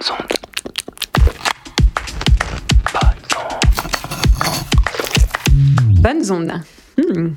Bonnes 0.00 0.12
ondes. 0.12 0.32
Bonnes 6.00 6.30
ondes. 6.32 6.62
Hmm. 6.96 7.34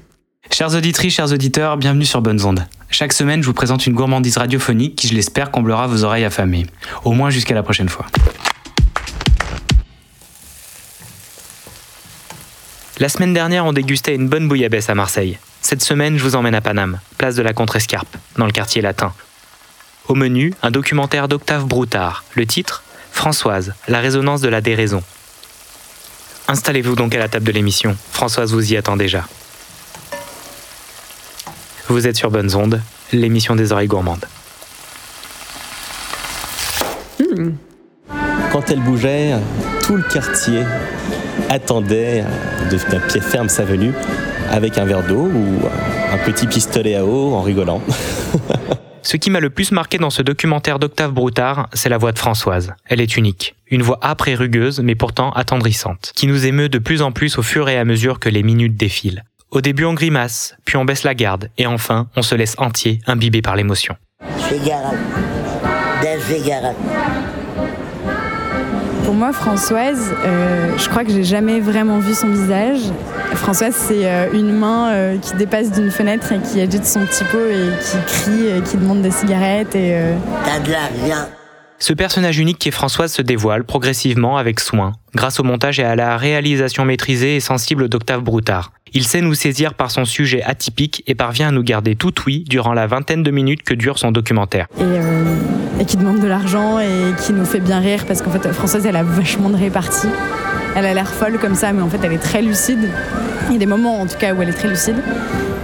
Chères 0.50 0.74
auditrices, 0.74 1.14
chers 1.14 1.34
auditeurs, 1.34 1.76
bienvenue 1.78 2.06
sur 2.06 2.22
Bonnes 2.22 2.44
Ondes. 2.46 2.66
Chaque 2.90 3.12
semaine, 3.12 3.42
je 3.42 3.48
vous 3.48 3.54
présente 3.54 3.86
une 3.86 3.94
gourmandise 3.94 4.38
radiophonique 4.38 4.96
qui, 4.96 5.10
je 5.10 5.14
l'espère, 5.14 5.52
comblera 5.52 5.88
vos 5.88 6.06
oreilles 6.06 6.24
affamées. 6.24 6.66
Au 7.04 7.12
moins 7.12 7.30
jusqu'à 7.30 7.54
la 7.54 7.64
prochaine 7.64 7.90
fois. 7.90 8.06
La 13.00 13.10
semaine 13.10 13.34
dernière, 13.34 13.66
on 13.66 13.74
dégustait 13.74 14.16
une 14.16 14.30
bonne 14.30 14.48
bouillabaisse 14.48 14.90
à 14.90 14.96
Marseille. 14.96 15.38
Cette 15.62 15.82
semaine, 15.82 16.18
je 16.18 16.24
vous 16.24 16.36
emmène 16.36 16.56
à 16.56 16.62
Paname, 16.62 17.00
place 17.18 17.36
de 17.36 17.42
la 17.42 17.52
Contrescarpe, 17.52 18.16
dans 18.38 18.46
le 18.46 18.52
quartier 18.52 18.82
latin. 18.82 19.14
Au 20.08 20.16
menu, 20.16 20.54
un 20.62 20.72
documentaire 20.72 21.28
d'Octave 21.28 21.66
Broutard. 21.66 22.24
Le 22.36 22.46
titre 22.46 22.84
Françoise, 23.12 23.74
la 23.88 24.00
résonance 24.00 24.42
de 24.42 24.50
la 24.50 24.60
déraison. 24.62 25.02
Installez-vous 26.48 26.96
donc 26.96 27.16
à 27.16 27.20
la 27.20 27.30
table 27.30 27.46
de 27.46 27.52
l'émission. 27.52 27.96
Françoise 28.12 28.52
vous 28.52 28.74
y 28.74 28.78
attend 28.78 28.98
déjà. 28.98 29.26
Vous 31.88 32.08
êtes 32.08 32.16
sur 32.18 32.32
Bonnes 32.32 32.54
Ondes, 32.56 32.82
l'émission 33.12 33.56
des 33.56 33.72
oreilles 33.72 33.88
gourmandes. 33.88 34.26
Quand 38.52 38.70
elle 38.70 38.80
bougeait, 38.82 39.34
tout 39.82 39.96
le 39.96 40.04
quartier 40.04 40.64
attendait 41.50 42.24
de- 42.70 42.78
d'un 42.92 43.00
pied 43.00 43.22
ferme 43.22 43.50
sa 43.50 43.64
venue 43.64 43.94
avec 44.52 44.78
un 44.78 44.86
verre 44.86 45.04
d'eau 45.04 45.28
ou 45.34 45.60
un 46.12 46.18
petit 46.20 46.46
pistolet 46.48 46.96
à 46.96 47.06
eau 47.06 47.34
en 47.34 47.42
rigolant. 47.42 47.82
Ce 49.04 49.18
qui 49.18 49.30
m'a 49.30 49.42
le 49.42 49.50
plus 49.50 49.74
marqué 49.74 49.98
dans 49.98 50.10
ce 50.10 50.22
documentaire 50.22 50.80
d'Octave 50.80 51.12
Broutard, 51.12 51.68
c'est 51.74 51.90
la 51.90 51.98
voix 51.98 52.14
de 52.14 52.20
Françoise. 52.20 52.74
Elle 52.86 53.02
est 53.02 53.18
unique. 53.18 53.56
Une 53.68 53.82
voix 53.82 54.00
âpre 54.02 54.30
et 54.30 54.36
rugueuse, 54.36 54.80
mais 54.80 54.96
pourtant 54.96 55.32
attendrissante, 55.32 56.14
qui 56.16 56.26
nous 56.26 56.46
émeut 56.46 56.70
de 56.70 56.80
plus 56.80 57.02
en 57.02 57.12
plus 57.12 57.38
au 57.38 57.44
fur 57.44 57.68
et 57.68 57.78
à 57.78 57.84
mesure 57.84 58.20
que 58.20 58.30
les 58.30 58.44
minutes 58.44 58.78
défilent. 58.78 59.26
Au 59.52 59.60
début 59.60 59.84
on 59.84 59.94
grimace, 59.94 60.56
puis 60.64 60.78
on 60.78 60.86
baisse 60.86 61.04
la 61.04 61.16
garde, 61.16 61.50
et 61.58 61.68
enfin 61.68 62.08
on 62.16 62.22
se 62.22 62.34
laisse 62.34 62.56
entier, 62.58 63.02
imbibé 63.06 63.42
par 63.42 63.58
l'émotion. 63.58 63.98
Pour 69.06 69.14
moi, 69.14 69.34
Françoise, 69.34 70.14
euh, 70.26 70.78
je 70.78 70.90
crois 70.90 71.04
que 71.04 71.12
j'ai 71.12 71.24
jamais 71.24 71.60
vraiment 71.60 72.00
vu 72.00 72.14
son 72.14 72.30
visage. 72.30 72.80
Françoise, 73.36 73.76
c'est 73.76 74.06
euh, 74.06 74.28
une 74.34 74.54
main 74.54 74.92
euh, 74.92 75.18
qui 75.18 75.36
dépasse 75.36 75.72
d'une 75.72 75.92
fenêtre 75.92 76.32
et 76.32 76.40
qui 76.40 76.62
agite 76.62 76.86
son 76.86 77.06
petit 77.06 77.24
pot 77.26 77.38
et 77.38 77.70
qui 77.84 77.98
crie, 78.08 78.62
qui 78.64 78.78
demande 78.78 79.02
des 79.02 79.12
cigarettes. 79.12 79.76
Et, 79.76 79.98
T'as 80.46 80.60
de 80.60 80.72
l'argent. 80.72 81.30
Ce 81.84 81.92
personnage 81.92 82.40
unique 82.40 82.60
qui 82.60 82.70
est 82.70 82.72
Françoise 82.72 83.12
se 83.12 83.22
dévoile 83.22 83.66
progressivement 83.66 84.38
avec 84.38 84.62
soin, 84.62 84.94
grâce 85.16 85.42
au 85.42 85.44
montage 85.44 85.82
et 85.82 85.84
à 85.84 85.98
la 85.98 86.16
réalisation 86.16 86.86
maîtrisée 86.86 87.36
et 87.36 87.40
sensible 87.42 87.90
d'Octave 87.90 88.22
Broutard. 88.22 88.72
Il 88.94 89.04
sait 89.04 89.20
nous 89.20 89.34
saisir 89.34 89.74
par 89.74 89.92
son 89.92 90.06
sujet 90.06 90.42
atypique 90.44 91.04
et 91.08 91.14
parvient 91.14 91.50
à 91.50 91.52
nous 91.52 91.62
garder 91.62 91.98
tout 91.98 92.14
oui 92.26 92.46
durant 92.48 92.72
la 92.72 92.88
vingtaine 92.88 93.22
de 93.22 93.32
minutes 93.32 93.64
que 93.64 93.74
dure 93.74 94.00
son 94.00 94.14
documentaire. 94.14 94.68
et, 94.78 94.84
euh, 94.84 95.36
et 95.82 95.84
qui 95.84 95.98
demande 95.98 96.22
de 96.22 96.28
l'argent 96.28 96.80
et 96.80 97.14
qui 97.22 97.34
nous 97.34 97.44
fait 97.44 97.60
bien 97.60 97.82
rire 97.82 98.06
parce 98.08 98.22
qu'en 98.22 98.32
fait, 98.32 98.54
Françoise, 98.54 98.86
elle 98.86 98.96
a 98.96 99.04
vachement 99.04 99.50
de 99.50 99.58
répartie. 99.58 100.08
Elle 100.78 100.86
a 100.86 100.94
l'air 100.94 101.10
folle 101.10 101.38
comme 101.38 101.56
ça, 101.56 101.74
mais 101.74 101.82
en 101.82 101.90
fait, 101.90 102.00
elle 102.02 102.14
est 102.14 102.18
très 102.18 102.42
lucide. 102.42 102.90
Il 103.50 103.54
y 103.54 103.56
a 103.58 103.60
des 103.60 103.66
moments, 103.66 104.00
en 104.00 104.08
tout 104.08 104.18
cas, 104.18 104.34
où 104.34 104.42
elle 104.42 104.48
est 104.48 104.54
très 104.54 104.70
lucide. 104.70 104.96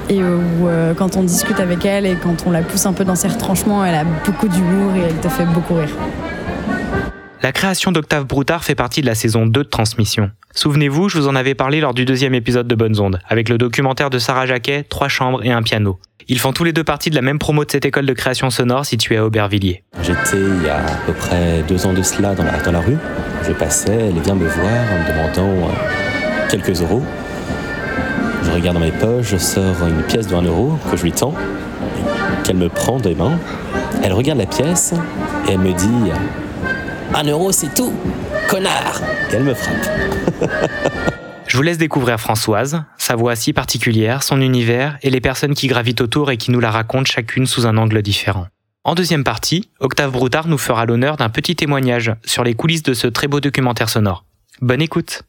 Et 0.10 0.24
où, 0.24 0.68
euh, 0.68 0.94
quand 0.96 1.18
on 1.18 1.24
discute 1.24 1.60
avec 1.60 1.86
elle 1.86 2.06
et 2.06 2.16
quand 2.16 2.46
on 2.48 2.52
la 2.52 2.62
pousse 2.62 2.86
un 2.86 2.94
peu 2.94 3.06
dans 3.06 3.16
ses 3.16 3.28
retranchements, 3.28 3.86
elle 3.86 3.96
a 3.96 4.04
beaucoup 4.04 4.48
d'humour 4.48 4.96
et 4.96 5.02
elle 5.02 5.16
te 5.16 5.30
fait 5.30 5.46
beaucoup 5.46 5.76
rire. 5.76 5.90
La 7.42 7.52
création 7.52 7.92
d'Octave 7.92 8.26
Broutard 8.26 8.64
fait 8.64 8.76
partie 8.76 9.02
de 9.02 9.06
la 9.06 9.16
saison 9.16 9.46
2 9.46 9.64
de 9.64 9.70
Transmission. 9.70 10.32
Souvenez-vous, 10.56 11.10
je 11.10 11.20
vous 11.20 11.28
en 11.28 11.36
avais 11.36 11.56
parlé 11.56 11.80
lors 11.80 11.94
du 11.94 12.04
deuxième 12.06 12.34
épisode 12.34 12.68
de 12.68 12.76
Bonnes 12.76 13.00
Ondes, 13.00 13.20
avec 13.30 13.48
le 13.48 13.58
documentaire 13.58 14.10
de 14.10 14.20
Sarah 14.20 14.46
Jacquet, 14.46 14.84
Trois 14.84 15.08
chambres 15.08 15.46
et 15.46 15.52
un 15.52 15.62
piano. 15.62 16.00
Ils 16.28 16.38
font 16.40 16.54
tous 16.54 16.64
les 16.64 16.74
deux 16.74 16.84
partie 16.84 17.10
de 17.10 17.16
la 17.16 17.22
même 17.22 17.40
promo 17.40 17.64
de 17.64 17.72
cette 17.72 17.86
école 17.86 18.06
de 18.06 18.14
création 18.14 18.50
sonore 18.50 18.86
située 18.86 19.18
à 19.18 19.26
Aubervilliers. 19.26 19.84
J'étais 20.02 20.38
il 20.38 20.64
y 20.64 20.70
a 20.70 20.78
à 20.78 20.98
peu 21.06 21.14
près 21.14 21.64
deux 21.68 21.86
ans 21.86 21.94
de 21.94 22.04
cela 22.04 22.36
dans 22.36 22.44
la, 22.44 22.60
dans 22.62 22.72
la 22.72 22.82
rue. 22.82 22.98
Je 23.48 23.54
passais, 23.54 23.94
elle 23.94 24.20
vient 24.22 24.36
me 24.36 24.48
voir 24.48 24.68
en 24.68 25.00
me 25.00 25.08
demandant 25.08 25.68
euh, 25.68 26.48
quelques 26.50 26.82
euros. 26.82 27.04
Je 28.50 28.56
regarde 28.56 28.78
dans 28.78 28.84
mes 28.84 28.92
poches, 28.92 29.28
je 29.30 29.38
sors 29.38 29.88
une 29.88 30.02
pièce 30.04 30.28
de 30.28 30.36
1 30.36 30.42
euro 30.42 30.78
que 30.90 30.98
je 30.98 31.04
lui 31.04 31.12
tends, 31.12 31.36
qu'elle 32.44 32.58
me 32.58 32.68
prend 32.68 32.98
des 32.98 33.14
mains. 33.14 33.40
Elle 34.04 34.14
regarde 34.14 34.40
la 34.40 34.48
pièce 34.48 34.94
et 35.48 35.52
elle 35.52 35.60
me 35.60 35.72
dit 35.74 36.12
Un 37.14 37.24
euro 37.24 37.52
c'est 37.52 37.74
tout, 37.74 37.94
connard 38.50 39.02
Et 39.32 39.36
elle 39.36 39.44
me 39.44 39.54
frappe. 39.54 39.90
Je 41.48 41.58
vous 41.58 41.64
laisse 41.64 41.78
découvrir 41.78 42.20
Françoise, 42.20 42.84
sa 42.98 43.16
voix 43.16 43.36
si 43.36 43.54
particulière, 43.54 44.22
son 44.24 44.40
univers 44.42 44.98
et 45.02 45.10
les 45.10 45.22
personnes 45.22 45.56
qui 45.56 45.68
gravitent 45.68 46.02
autour 46.02 46.30
et 46.30 46.38
qui 46.38 46.52
nous 46.52 46.60
la 46.60 46.70
racontent 46.70 47.12
chacune 47.12 47.48
sous 47.48 47.66
un 47.66 47.78
angle 47.78 48.02
différent. 48.02 48.46
En 48.84 48.96
deuxième 48.96 49.24
partie, 49.24 49.70
Octave 49.80 50.12
Broutard 50.12 50.48
nous 50.48 50.58
fera 50.58 50.86
l'honneur 50.86 51.18
d'un 51.18 51.30
petit 51.30 51.56
témoignage 51.56 52.14
sur 52.26 52.44
les 52.44 52.54
coulisses 52.54 52.84
de 52.84 52.94
ce 52.94 53.08
très 53.08 53.28
beau 53.28 53.40
documentaire 53.40 53.90
sonore. 53.90 54.26
Bonne 54.62 54.82
écoute 54.82 55.24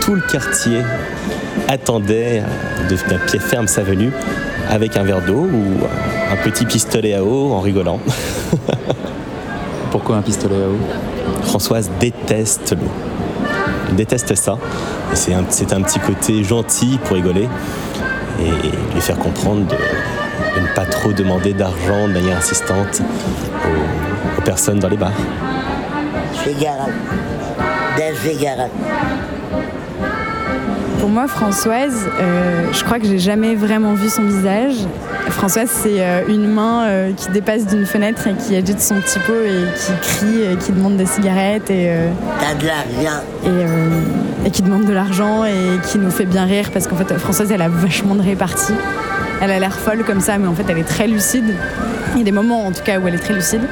Tout 0.00 0.14
le 0.14 0.22
quartier 0.22 0.80
attendait 1.68 2.42
de- 2.88 2.96
d'un 3.10 3.18
pied 3.26 3.38
ferme 3.38 3.66
sa 3.68 3.82
venue 3.82 4.10
avec 4.70 4.96
un 4.96 5.02
verre 5.02 5.20
d'eau 5.20 5.46
ou 5.52 5.84
un 6.32 6.36
petit 6.36 6.64
pistolet 6.64 7.14
à 7.14 7.22
eau 7.22 7.52
en 7.52 7.60
rigolant. 7.60 7.98
Pourquoi 9.90 10.16
un 10.16 10.22
pistolet 10.22 10.54
à 10.54 10.68
eau? 10.68 10.78
Françoise 11.42 11.90
déteste 12.00 12.72
l'eau. 12.72 12.88
Elle 13.90 13.96
déteste 13.96 14.34
ça. 14.36 14.56
C'est 15.12 15.34
un, 15.34 15.44
c'est 15.50 15.72
un 15.74 15.82
petit 15.82 15.98
côté 15.98 16.42
gentil 16.42 16.98
pour 17.04 17.16
rigoler 17.16 17.46
et 18.40 18.94
lui 18.94 19.00
faire 19.02 19.18
comprendre 19.18 19.66
de, 19.66 19.74
de 19.74 20.60
ne 20.66 20.74
pas 20.74 20.86
trop 20.86 21.12
demander 21.12 21.52
d'argent 21.52 22.08
de 22.08 22.12
manière 22.14 22.38
insistante 22.38 23.02
aux, 23.02 24.38
aux 24.38 24.42
personnes 24.44 24.78
dans 24.78 24.88
les 24.88 24.96
bars. 24.96 25.12
Figaro. 26.42 26.86
Del 26.86 27.29
Figaro. 28.22 28.68
Pour 31.00 31.08
moi, 31.08 31.26
Françoise, 31.26 32.06
euh, 32.20 32.66
je 32.72 32.84
crois 32.84 32.98
que 32.98 33.06
j'ai 33.06 33.18
jamais 33.18 33.54
vraiment 33.54 33.94
vu 33.94 34.10
son 34.10 34.22
visage. 34.22 34.74
Françoise, 35.30 35.70
c'est 35.72 36.00
euh, 36.00 36.22
une 36.28 36.46
main 36.46 36.84
euh, 36.84 37.12
qui 37.16 37.30
dépasse 37.30 37.66
d'une 37.66 37.86
fenêtre 37.86 38.26
et 38.26 38.34
qui 38.34 38.54
agite 38.54 38.80
son 38.80 38.96
petit 38.96 39.18
pot 39.20 39.32
et 39.32 39.64
qui 39.78 39.92
crie, 40.02 40.42
et 40.42 40.56
qui 40.56 40.72
demande 40.72 40.96
des 40.96 41.06
cigarettes 41.06 41.70
et, 41.70 41.90
T'as 42.38 42.54
de 42.54 42.66
l'argent. 42.66 43.22
et, 43.46 44.46
et 44.46 44.50
qui 44.50 44.60
demande 44.60 44.84
de 44.84 44.92
l'argent 44.92 45.44
et 45.46 45.78
qui 45.90 45.98
nous 45.98 46.10
fait 46.10 46.26
bien 46.26 46.44
rire 46.44 46.70
parce 46.72 46.86
qu'en 46.86 46.96
fait, 46.96 47.16
Françoise, 47.16 47.50
elle 47.50 47.62
a 47.62 47.68
vachement 47.68 48.14
de 48.14 48.22
répartie. 48.22 48.74
Elle 49.40 49.52
a 49.52 49.58
l'air 49.58 49.74
folle 49.74 50.04
comme 50.04 50.20
ça, 50.20 50.36
mais 50.36 50.46
en 50.46 50.54
fait, 50.54 50.64
elle 50.68 50.78
est 50.78 50.84
très 50.84 51.06
lucide. 51.06 51.54
Il 52.14 52.18
y 52.18 52.20
a 52.20 52.24
des 52.24 52.32
moments, 52.32 52.66
en 52.66 52.72
tout 52.72 52.82
cas, 52.82 52.98
où 52.98 53.08
elle 53.08 53.14
est 53.14 53.18
très 53.18 53.32
lucide. 53.32 53.62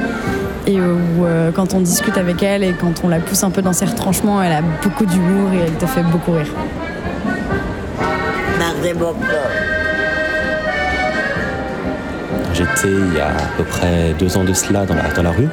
Et 0.69 0.79
où, 0.79 1.25
euh, 1.25 1.51
quand 1.51 1.73
on 1.73 1.81
discute 1.81 2.19
avec 2.19 2.43
elle 2.43 2.63
et 2.63 2.75
quand 2.79 3.03
on 3.03 3.09
la 3.09 3.21
pousse 3.21 3.43
un 3.43 3.51
peu 3.51 3.63
dans 3.63 3.73
ses 3.73 3.87
retranchements, 3.87 4.43
elle 4.43 4.53
a 4.53 4.61
beaucoup 4.83 5.07
d'humour 5.07 5.51
et 5.55 5.61
elle 5.61 5.73
te 5.73 5.87
fait 5.87 6.03
beaucoup 6.03 6.33
rire. 6.33 6.53
J'étais 12.53 12.89
il 12.89 13.15
y 13.17 13.21
a 13.21 13.29
à 13.29 13.57
peu 13.57 13.65
près 13.65 14.15
deux 14.19 14.37
ans 14.37 14.45
de 14.45 14.53
cela 14.53 14.85
dans 14.85 14.95
la, 14.95 15.09
dans 15.09 15.23
la 15.23 15.31
rue. 15.31 15.49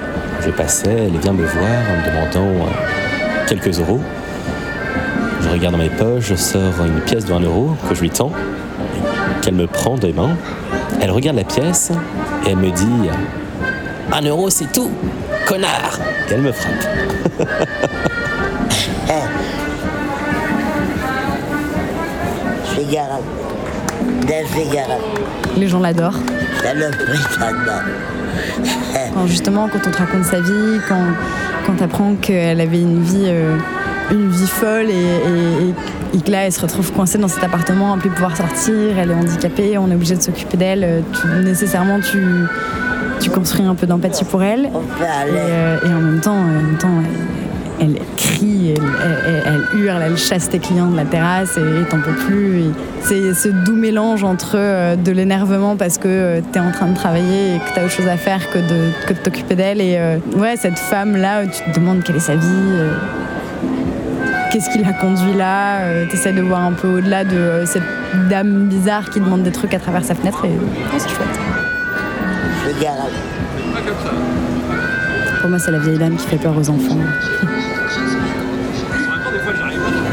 Je 0.45 0.51
passais, 0.51 1.05
elle 1.05 1.17
vient 1.19 1.31
me 1.31 1.45
voir 1.45 1.63
en 1.63 2.01
me 2.01 2.05
demandant 2.11 2.65
euh, 2.65 2.69
quelques 3.47 3.79
euros. 3.79 4.01
Je 5.39 5.47
regarde 5.47 5.75
dans 5.75 5.81
mes 5.81 5.89
poches, 5.89 6.25
je 6.25 6.35
sors 6.35 6.83
une 6.85 6.99
pièce 6.99 7.23
de 7.23 7.31
1 7.31 7.39
euro 7.39 7.77
que 7.87 7.95
je 7.95 8.01
lui 8.01 8.09
tends, 8.09 8.33
qu'elle 9.41 9.55
me 9.55 9.67
prend 9.67 9.95
des 9.95 10.11
mains. 10.11 10.35
Elle 10.99 11.11
regarde 11.11 11.37
la 11.37 11.45
pièce 11.45 11.91
et 12.45 12.49
elle 12.49 12.57
me 12.57 12.71
dit 12.71 13.09
Un 14.11 14.21
euro 14.21 14.49
c'est 14.49 14.71
tout, 14.71 14.91
connard 15.47 15.99
Et 16.29 16.33
elle 16.33 16.41
me 16.41 16.51
frappe. 16.51 16.85
Figaro. 22.75 23.23
Del 24.27 24.45
Figaro. 24.47 24.99
Les 25.57 25.67
gens 25.67 25.79
l'adorent. 25.79 26.19
C'est 26.61 26.73
le 26.73 26.89
prix. 26.91 27.19
Quand, 29.13 29.27
justement, 29.27 29.69
quand 29.71 29.79
on 29.87 29.91
te 29.91 29.97
raconte 29.97 30.25
sa 30.25 30.41
vie, 30.41 30.79
quand, 30.89 31.01
quand 31.65 31.75
tu 31.77 31.83
apprends 31.83 32.15
qu'elle 32.15 32.59
avait 32.59 32.81
une 32.81 33.01
vie 33.01 33.23
euh, 33.27 33.55
une 34.11 34.29
vie 34.29 34.47
folle 34.47 34.89
et, 34.89 34.93
et- 34.93 35.73
et 36.17 36.21
que 36.21 36.31
là, 36.31 36.45
elle 36.45 36.51
se 36.51 36.61
retrouve 36.61 36.91
coincée 36.93 37.17
dans 37.17 37.27
cet 37.29 37.43
appartement, 37.43 37.93
à 37.93 37.97
plus 37.97 38.09
pouvoir 38.09 38.35
sortir, 38.37 38.73
elle 38.97 39.11
est 39.11 39.13
handicapée, 39.13 39.77
on 39.77 39.89
est 39.89 39.95
obligé 39.95 40.15
de 40.15 40.21
s'occuper 40.21 40.57
d'elle. 40.57 40.83
euh, 40.83 40.99
tu- 41.13 41.27
nécessairement, 41.45 41.99
tu, 42.01 42.17
tu 43.25 43.31
construis 43.31 43.65
un 43.65 43.73
peu 43.75 43.87
d'empathie 43.87 44.23
pour 44.25 44.43
elle. 44.43 44.69
On 44.73 44.81
fait 44.81 45.03
Et, 45.03 45.33
euh, 45.35 45.77
et 45.83 45.93
en 45.93 45.99
même 45.99 46.19
temps, 46.21 46.35
en 46.37 46.43
même 46.43 46.77
temps 46.77 46.89
elle, 47.81 47.87
elle 47.87 47.99
crie, 48.15 48.73
elle, 48.77 48.83
elle- 49.27 49.43
elle 49.73 49.79
hurle, 49.79 50.01
elle 50.05 50.17
chasse 50.17 50.47
tes 50.49 50.59
clients 50.59 50.87
de 50.91 50.95
la 50.95 51.05
terrasse 51.05 51.57
et 51.57 51.83
t'en 51.89 51.97
peux 51.99 52.13
plus. 52.27 52.65
C'est 53.01 53.33
ce 53.33 53.49
doux 53.49 53.75
mélange 53.75 54.23
entre 54.23 54.53
euh, 54.55 54.95
de 54.95 55.11
l'énervement 55.11 55.75
parce 55.75 55.97
que 55.97 56.39
tu 56.39 56.45
t'es 56.51 56.59
en 56.59 56.71
train 56.71 56.85
de 56.87 56.95
travailler 56.95 57.55
et 57.55 57.57
que 57.59 57.73
t'as 57.73 57.81
autre 57.83 57.91
chose 57.93 58.07
à 58.07 58.17
faire 58.17 58.49
que 58.51 58.59
de, 58.59 58.91
que 59.07 59.13
de 59.13 59.19
t'occuper 59.19 59.55
d'elle. 59.55 59.81
Et 59.81 59.95
euh, 59.97 60.17
ouais, 60.37 60.55
cette 60.55 60.77
femme-là, 60.79 61.45
tu 61.47 61.71
te 61.71 61.79
demandes 61.79 62.03
quelle 62.03 62.17
est 62.17 62.19
sa 62.19 62.35
vie. 62.35 62.45
euh, 62.47 62.91
Qu'est-ce 64.51 64.69
qui 64.69 64.77
l'a 64.77 64.93
conduit 64.93 65.33
là 65.35 65.79
euh, 65.81 66.05
T'essaies 66.09 66.31
de 66.31 66.41
voir 66.41 66.61
un 66.61 66.71
peu 66.73 66.87
au-delà 66.87 67.23
de 67.25 67.35
euh, 67.35 67.65
cette 67.65 67.83
dame 68.29 68.67
bizarre 68.67 69.09
qui 69.09 69.19
demande 69.19 69.43
des 69.43 69.51
trucs 69.51 69.73
à 69.73 69.79
travers 69.79 70.05
sa 70.05 70.15
fenêtre 70.15 70.45
et 70.45 70.49
ouais, 70.49 70.97
c'est 70.99 71.09
chouette. 71.09 71.27
Je 72.65 72.81
garage. 72.81 73.11
Pour 75.41 75.49
moi, 75.49 75.59
c'est 75.59 75.71
la 75.71 75.79
vieille 75.79 75.97
dame 75.97 76.15
qui 76.15 76.25
fait 76.27 76.37
peur 76.37 76.57
aux 76.57 76.69
enfants. 76.69 76.97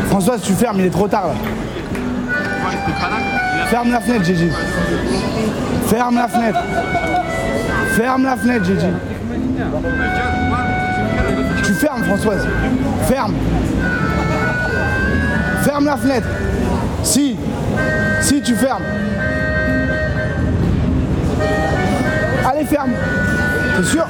Françoise, 0.09 0.43
tu 0.43 0.53
fermes, 0.53 0.81
il 0.81 0.87
est 0.87 0.91
trop 0.91 1.09
tard 1.09 1.29
là. 1.29 1.35
Ferme 3.69 3.91
la 3.91 4.01
fenêtre, 4.01 4.25
Gigi. 4.25 4.51
Ferme 5.87 6.17
la 6.17 6.29
fenêtre. 6.29 6.59
Ferme 7.93 8.25
la 8.25 8.37
fenêtre, 8.37 8.65
Gigi. 8.67 8.87
Tu 11.65 11.73
fermes, 11.73 12.05
Françoise. 12.05 12.47
Ferme. 13.07 13.35
Ferme 15.63 15.87
la 15.87 15.97
fenêtre. 15.97 16.29
Si. 17.03 17.37
Si, 18.21 18.43
tu 18.43 18.55
fermes. 18.55 18.85
Ferme. 22.73 22.93
T'es 23.77 23.85
sûr 23.85 24.07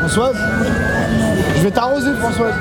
Françoise 0.00 0.36
Je 1.56 1.62
vais 1.62 1.70
t'arroser, 1.70 2.12
Françoise. 2.20 2.54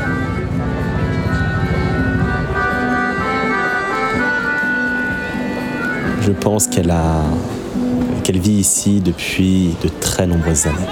Je 6.21 6.31
pense 6.31 6.67
qu'elle 6.67 6.91
a 6.91 7.23
qu'elle 8.23 8.39
vit 8.39 8.59
ici 8.59 9.01
depuis 9.01 9.75
de 9.83 9.89
très 9.99 10.25
nombreuses 10.25 10.67
années. 10.67 10.87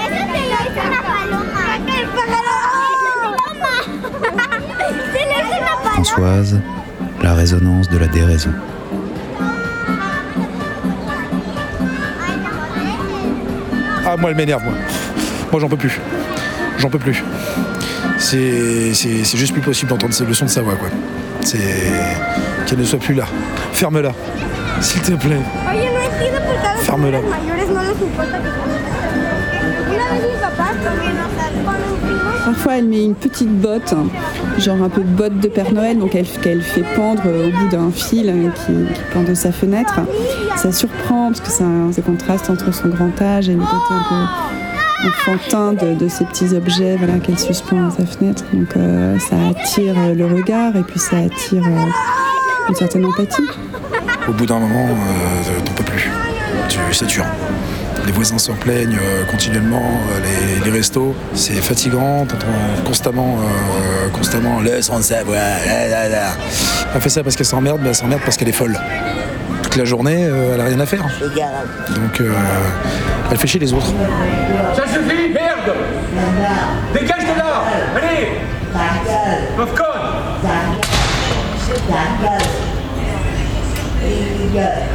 Françoise, 5.85 6.59
la 7.21 7.33
résonance 7.33 7.87
de 7.87 7.97
la 7.97 8.07
déraison. 8.07 8.51
Ah, 14.13 14.17
moi, 14.17 14.29
elle 14.31 14.35
m'énerve, 14.35 14.61
moi. 14.65 14.73
Moi, 15.53 15.61
j'en 15.61 15.69
peux 15.69 15.77
plus. 15.77 15.97
J'en 16.79 16.89
peux 16.89 16.99
plus. 16.99 17.23
C'est 18.17 18.93
c'est- 18.93 19.23
c'est 19.23 19.37
juste 19.37 19.53
plus 19.53 19.61
possible 19.61 19.89
d'entendre 19.89 20.13
le 20.27 20.33
son 20.33 20.45
de 20.45 20.49
sa 20.49 20.61
voix, 20.61 20.75
quoi. 20.75 20.89
C'est. 21.39 21.59
Qu'elle 22.67 22.79
ne 22.79 22.83
soit 22.83 22.99
plus 22.99 23.13
là. 23.13 23.23
Ferme-la. 23.71 24.11
S'il 24.81 25.01
te 25.01 25.13
plaît. 25.13 25.37
Oye, 25.71 25.87
Parfois, 32.45 32.77
elle 32.77 32.85
met 32.85 33.03
une 33.03 33.15
petite 33.15 33.49
botte, 33.49 33.93
genre 34.57 34.81
un 34.81 34.89
peu 34.89 35.01
botte 35.01 35.39
de 35.39 35.47
Père 35.47 35.71
Noël, 35.73 35.97
donc 35.97 36.15
elle, 36.15 36.27
qu'elle 36.27 36.61
fait 36.61 36.83
pendre 36.95 37.23
au 37.25 37.49
bout 37.49 37.69
d'un 37.69 37.91
fil 37.91 38.29
euh, 38.29 38.49
qui, 38.49 38.73
pend 39.13 39.23
de 39.23 39.33
sa 39.33 39.51
fenêtre. 39.51 39.99
Ça 40.55 40.71
surprend 40.71 41.27
parce 41.27 41.41
que 41.41 41.49
ça, 41.49 41.65
ça 41.91 42.01
contraste 42.01 42.49
entre 42.49 42.73
son 42.73 42.89
grand 42.89 43.21
âge 43.21 43.49
et 43.49 43.53
le 43.53 43.59
côté 43.59 43.93
un 43.93 44.09
peu 44.09 44.51
enfantin 45.07 45.73
de, 45.73 45.93
de 45.95 46.07
ces 46.07 46.25
petits 46.25 46.55
objets 46.55 46.97
qu'elle 47.23 47.39
suspend 47.39 47.87
à 47.87 47.91
sa 47.91 48.05
fenêtre. 48.05 48.43
Donc 48.53 48.75
euh, 48.77 49.17
ça 49.19 49.35
attire 49.49 49.95
euh, 49.97 50.13
le 50.13 50.25
regard 50.25 50.75
et 50.75 50.83
puis 50.83 50.99
ça 50.99 51.17
attire 51.17 51.63
euh, 51.65 52.69
une 52.69 52.75
certaine 52.75 53.05
empathie. 53.05 53.47
Au 54.27 54.33
bout 54.33 54.45
d'un 54.45 54.59
moment, 54.59 54.87
euh, 54.87 55.59
t'en 55.65 55.73
peux 55.73 55.83
plus. 55.83 56.09
Tu 56.69 56.79
satures. 56.91 57.25
Les 58.05 58.11
voisins 58.11 58.37
s'en 58.37 58.53
plaignent 58.53 58.97
euh, 59.01 59.23
continuellement, 59.25 59.83
euh, 60.11 60.63
les, 60.63 60.71
restos, 60.71 61.15
c'est 61.33 61.61
fatigant, 61.61 62.25
t'entends 62.25 62.47
constamment, 62.85 63.37
euh, 63.37 64.09
constamment, 64.09 64.61
laisse 64.61 64.89
on 64.89 65.01
savoir. 65.01 65.37
Elle 66.95 67.01
fait 67.01 67.09
ça 67.09 67.23
parce 67.23 67.35
qu'elle 67.35 67.45
s'emmerde, 67.45 67.79
mais 67.81 67.89
elle 67.89 67.95
s'emmerde 67.95 68.21
parce 68.23 68.37
qu'elle 68.37 68.49
est 68.49 68.53
folle. 68.53 68.79
Toute 69.61 69.75
la 69.75 69.85
journée, 69.85 70.21
elle 70.21 70.59
a 70.59 70.65
rien 70.65 70.79
à 70.79 70.85
faire. 70.85 71.05
Donc 71.95 72.21
elle 73.31 73.37
fait 73.37 73.47
chier 73.47 73.59
les 73.59 73.73
autres. 73.73 73.93
Ça 74.75 74.83
suffit, 74.87 75.29
merde 75.29 75.75
Dégage 76.93 77.23
de 77.23 77.37
là 77.37 77.63
Allez 77.95 78.27
conne 79.75 80.01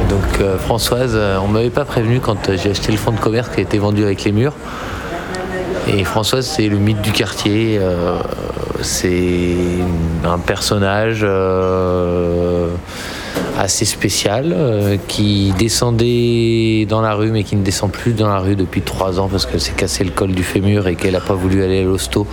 Donc 0.09 0.39
euh, 0.39 0.57
Françoise, 0.59 1.13
euh, 1.15 1.39
on 1.43 1.47
m'avait 1.47 1.71
pas 1.71 1.85
prévenu 1.85 2.19
quand 2.19 2.49
euh, 2.49 2.57
j'ai 2.61 2.71
acheté 2.71 2.91
le 2.91 2.97
fonds 2.97 3.11
de 3.11 3.19
commerce 3.19 3.49
qui 3.49 3.59
a 3.59 3.63
été 3.63 3.79
vendu 3.79 4.03
avec 4.03 4.23
les 4.23 4.31
murs. 4.31 4.53
Et 5.87 6.03
Françoise, 6.03 6.45
c'est 6.45 6.67
le 6.67 6.77
mythe 6.77 7.01
du 7.01 7.11
quartier. 7.11 7.79
c'est 8.81 9.55
un 10.25 10.37
personnage 10.37 11.25
assez 13.57 13.85
spécial 13.85 14.99
qui 15.07 15.53
descendait 15.57 16.85
dans 16.89 16.99
la 16.99 17.13
rue 17.13 17.31
mais 17.31 17.45
qui 17.45 17.55
ne 17.55 17.63
descend 17.63 17.89
plus 17.89 18.11
dans 18.11 18.27
la 18.27 18.39
rue 18.39 18.57
depuis 18.57 18.81
trois 18.81 19.21
ans 19.21 19.29
parce 19.29 19.45
qu'elle 19.45 19.61
s'est 19.61 19.71
cassé 19.71 20.03
le 20.03 20.11
col 20.11 20.33
du 20.33 20.43
fémur 20.43 20.87
et 20.87 20.95
qu'elle 20.95 21.13
n'a 21.13 21.21
pas 21.21 21.35
voulu 21.35 21.63
aller 21.63 21.79
à 21.79 21.83
l'hosto 21.83 22.27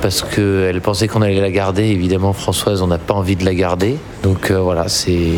parce 0.00 0.22
qu'elle 0.22 0.80
pensait 0.80 1.06
qu'on 1.06 1.20
allait 1.20 1.42
la 1.42 1.50
garder. 1.50 1.84
Évidemment, 1.84 2.32
Françoise, 2.32 2.80
on 2.80 2.86
n'a 2.86 2.98
pas 2.98 3.12
envie 3.12 3.36
de 3.36 3.44
la 3.44 3.54
garder. 3.54 3.96
Donc 4.22 4.50
voilà, 4.50 4.88
c'est 4.88 5.32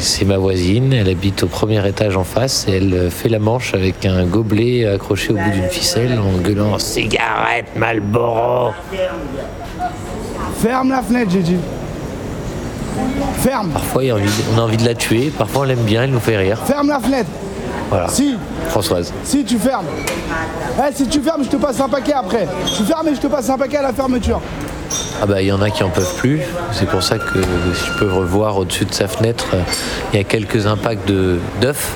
c'est 0.00 0.24
ma 0.24 0.36
voisine. 0.38 0.92
Elle 0.92 1.08
habite 1.08 1.42
au 1.42 1.46
premier 1.46 1.86
étage 1.88 2.16
en 2.16 2.24
face 2.24 2.66
et 2.68 2.76
elle 2.76 3.10
fait 3.10 3.28
la 3.28 3.38
manche 3.38 3.74
avec 3.74 4.04
un 4.06 4.24
gobelet 4.24 4.86
accroché 4.86 5.30
au 5.32 5.36
bout 5.36 5.50
d'une 5.50 5.68
ficelle 5.68 6.18
en 6.18 6.38
gueulant 6.38 6.78
cigarette 6.78 7.66
Malboro. 7.76 8.70
Ferme 10.60 10.90
la 10.90 11.02
fenêtre, 11.02 11.30
j'ai 11.32 11.40
dit. 11.42 11.56
Ferme, 13.40 13.70
Parfois, 13.70 14.04
il 14.04 14.06
y 14.08 14.10
a 14.10 14.14
envie- 14.14 14.28
on 14.54 14.58
a 14.58 14.62
envie 14.62 14.76
de 14.76 14.84
la 14.84 14.94
tuer. 14.94 15.32
Parfois, 15.36 15.60
on 15.62 15.64
l'aime 15.64 15.78
bien. 15.84 16.02
Elle 16.02 16.10
nous 16.10 16.18
fait 16.20 16.36
rire. 16.36 16.58
ferme 16.66 16.88
la 16.88 16.98
fenêtre. 16.98 17.28
Voilà. 17.90 18.08
Si, 18.08 18.36
Françoise. 18.68 19.12
si 19.24 19.44
tu 19.44 19.56
fermes. 19.56 19.86
Eh, 20.78 20.92
si 20.94 21.06
tu 21.06 21.20
fermes, 21.20 21.42
je 21.44 21.48
te 21.48 21.56
passe 21.56 21.80
un 21.80 21.88
paquet 21.88 22.12
après. 22.12 22.46
Tu 22.76 22.82
fermes 22.82 23.08
et 23.08 23.14
je 23.14 23.20
te 23.20 23.28
passe 23.28 23.48
un 23.48 23.56
paquet 23.56 23.78
à 23.78 23.82
la 23.82 23.92
fermeture. 23.92 24.40
Ah 25.20 25.26
bah 25.26 25.42
il 25.42 25.48
y 25.48 25.52
en 25.52 25.60
a 25.60 25.70
qui 25.70 25.82
en 25.82 25.90
peuvent 25.90 26.16
plus. 26.16 26.40
C'est 26.72 26.88
pour 26.88 27.02
ça 27.02 27.18
que 27.18 27.40
si 27.74 27.86
je 27.86 27.98
peux 27.98 28.10
revoir 28.10 28.58
au-dessus 28.58 28.84
de 28.84 28.94
sa 28.94 29.08
fenêtre, 29.08 29.46
euh, 29.54 29.62
il 30.12 30.16
y 30.16 30.20
a 30.20 30.24
quelques 30.24 30.66
impacts 30.66 31.08
d'œufs. 31.08 31.92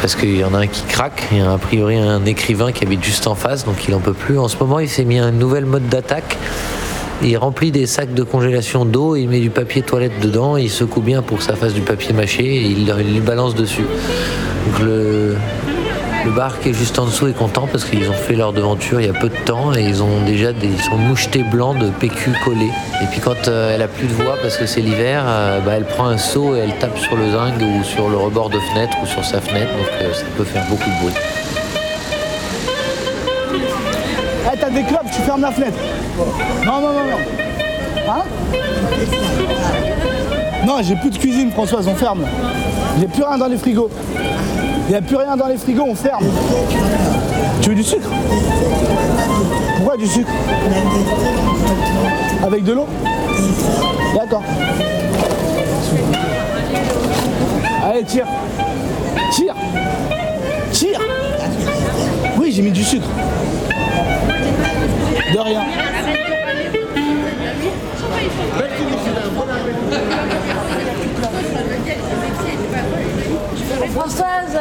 Parce 0.00 0.14
qu'il 0.14 0.36
y 0.36 0.44
en 0.44 0.54
a 0.54 0.58
un 0.58 0.66
qui 0.66 0.82
craque, 0.82 1.24
il 1.32 1.38
y 1.38 1.40
a 1.40 1.52
a 1.52 1.58
priori 1.58 1.96
un 1.96 2.24
écrivain 2.26 2.70
qui 2.70 2.84
habite 2.84 3.02
juste 3.02 3.26
en 3.26 3.34
face, 3.34 3.64
donc 3.64 3.88
il 3.88 3.94
en 3.94 4.00
peut 4.00 4.12
plus. 4.12 4.38
En 4.38 4.46
ce 4.46 4.56
moment, 4.58 4.78
il 4.78 4.88
s'est 4.88 5.04
mis 5.04 5.18
un 5.18 5.32
nouvel 5.32 5.64
mode 5.64 5.88
d'attaque. 5.88 6.36
Il 7.22 7.36
remplit 7.38 7.70
des 7.70 7.86
sacs 7.86 8.12
de 8.12 8.22
congélation 8.22 8.84
d'eau, 8.84 9.16
il 9.16 9.26
met 9.28 9.40
du 9.40 9.48
papier 9.48 9.80
toilette 9.80 10.20
dedans, 10.20 10.58
il 10.58 10.70
secoue 10.70 11.00
bien 11.00 11.22
pour 11.22 11.38
que 11.38 11.44
ça 11.44 11.56
fasse 11.56 11.72
du 11.72 11.80
papier 11.80 12.12
mâché 12.12 12.44
et 12.44 12.66
il, 12.66 12.92
il 13.08 13.22
balance 13.22 13.54
dessus. 13.54 13.86
Donc 14.66 14.80
le, 14.80 15.36
le 16.26 16.32
bar 16.32 16.58
qui 16.58 16.70
est 16.70 16.72
juste 16.72 16.98
en 16.98 17.04
dessous 17.04 17.28
est 17.28 17.32
content 17.32 17.68
parce 17.70 17.84
qu'ils 17.84 18.10
ont 18.10 18.14
fait 18.14 18.34
leur 18.34 18.52
devanture 18.52 19.00
il 19.00 19.06
y 19.06 19.10
a 19.10 19.12
peu 19.12 19.28
de 19.28 19.44
temps 19.44 19.72
et 19.76 19.82
ils 19.82 20.02
ont 20.02 20.22
déjà 20.26 20.52
des 20.52 20.66
ils 20.66 20.82
sont 20.82 20.96
mouchetés 20.96 21.44
blancs 21.44 21.78
de 21.78 21.88
PQ 21.88 22.32
collés. 22.44 22.72
Et 23.00 23.06
puis 23.12 23.20
quand 23.20 23.46
euh, 23.46 23.72
elle 23.72 23.82
a 23.82 23.86
plus 23.86 24.08
de 24.08 24.12
voix 24.12 24.34
parce 24.42 24.56
que 24.56 24.66
c'est 24.66 24.80
l'hiver, 24.80 25.22
euh, 25.24 25.60
bah, 25.60 25.74
elle 25.76 25.84
prend 25.84 26.06
un 26.06 26.18
seau 26.18 26.56
et 26.56 26.58
elle 26.58 26.76
tape 26.78 26.98
sur 26.98 27.14
le 27.14 27.30
zinc 27.30 27.54
ou 27.60 27.84
sur 27.84 28.08
le 28.08 28.16
rebord 28.16 28.50
de 28.50 28.58
fenêtre 28.58 28.96
ou 29.00 29.06
sur 29.06 29.24
sa 29.24 29.40
fenêtre, 29.40 29.70
donc 29.72 29.86
euh, 30.02 30.12
ça 30.12 30.24
peut 30.36 30.42
faire 30.42 30.64
beaucoup 30.68 30.90
de 30.90 31.00
bruit. 31.00 31.14
Eh, 34.52 34.58
t'as 34.58 34.70
des 34.70 34.82
clopes, 34.82 35.10
tu 35.14 35.22
fermes 35.22 35.42
la 35.42 35.52
fenêtre. 35.52 35.78
Non, 36.64 36.80
non, 36.80 36.92
non, 36.92 37.04
non. 37.04 38.12
Hein 38.12 38.22
Non, 40.66 40.78
j'ai 40.82 40.96
plus 40.96 41.10
de 41.10 41.18
cuisine, 41.18 41.52
Françoise, 41.52 41.86
on 41.86 41.94
ferme. 41.94 42.24
J'ai 42.98 43.06
plus 43.06 43.22
rien 43.22 43.38
dans 43.38 43.46
les 43.46 43.58
frigos. 43.58 43.90
Il 44.88 44.90
n'y 44.90 44.96
a 44.96 45.02
plus 45.02 45.16
rien 45.16 45.36
dans 45.36 45.48
les 45.48 45.56
frigos, 45.56 45.86
on 45.88 45.96
ferme. 45.96 46.24
Tu 47.60 47.70
veux 47.70 47.74
du 47.74 47.82
sucre? 47.82 48.08
Pourquoi 49.76 49.96
du 49.96 50.06
sucre? 50.06 50.30
Avec 52.44 52.62
de 52.62 52.72
l'eau? 52.72 52.86
D'accord. 54.14 54.44
Allez, 57.84 58.04
tire. 58.04 58.26
Tire. 59.32 59.54
Tire. 60.70 61.00
Oui, 62.38 62.52
j'ai 62.52 62.62
mis 62.62 62.70
du 62.70 62.84
sucre. 62.84 63.08
De 65.34 65.38
rien. 65.40 65.62
Françoise, 73.88 74.58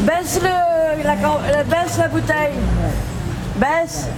baisse, 0.00 0.40
le, 0.42 1.02
la, 1.04 1.14
la- 1.14 1.64
baisse 1.64 1.98
la 1.98 2.08
bouteille. 2.08 2.54
Baisse. 3.56 4.08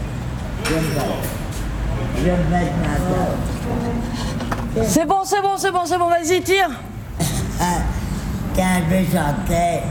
C'est 4.87 5.07
bon, 5.07 5.21
c'est 5.25 5.41
bon, 5.43 5.57
c'est 5.57 5.71
bon, 5.73 5.81
c'est 5.87 5.99
bon, 5.99 6.09
vas-y, 6.09 6.41
tire. 6.43 6.71
Je 8.57 8.91
vais 8.91 9.05
chanter. 9.05 9.83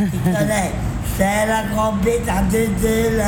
Tu 0.00 0.30
connais 0.32 0.70
C'est 1.18 1.46
la 1.46 1.62
grande 1.74 2.00
bite 2.00 2.28
à 2.28 2.42
Dudule. 2.42 3.22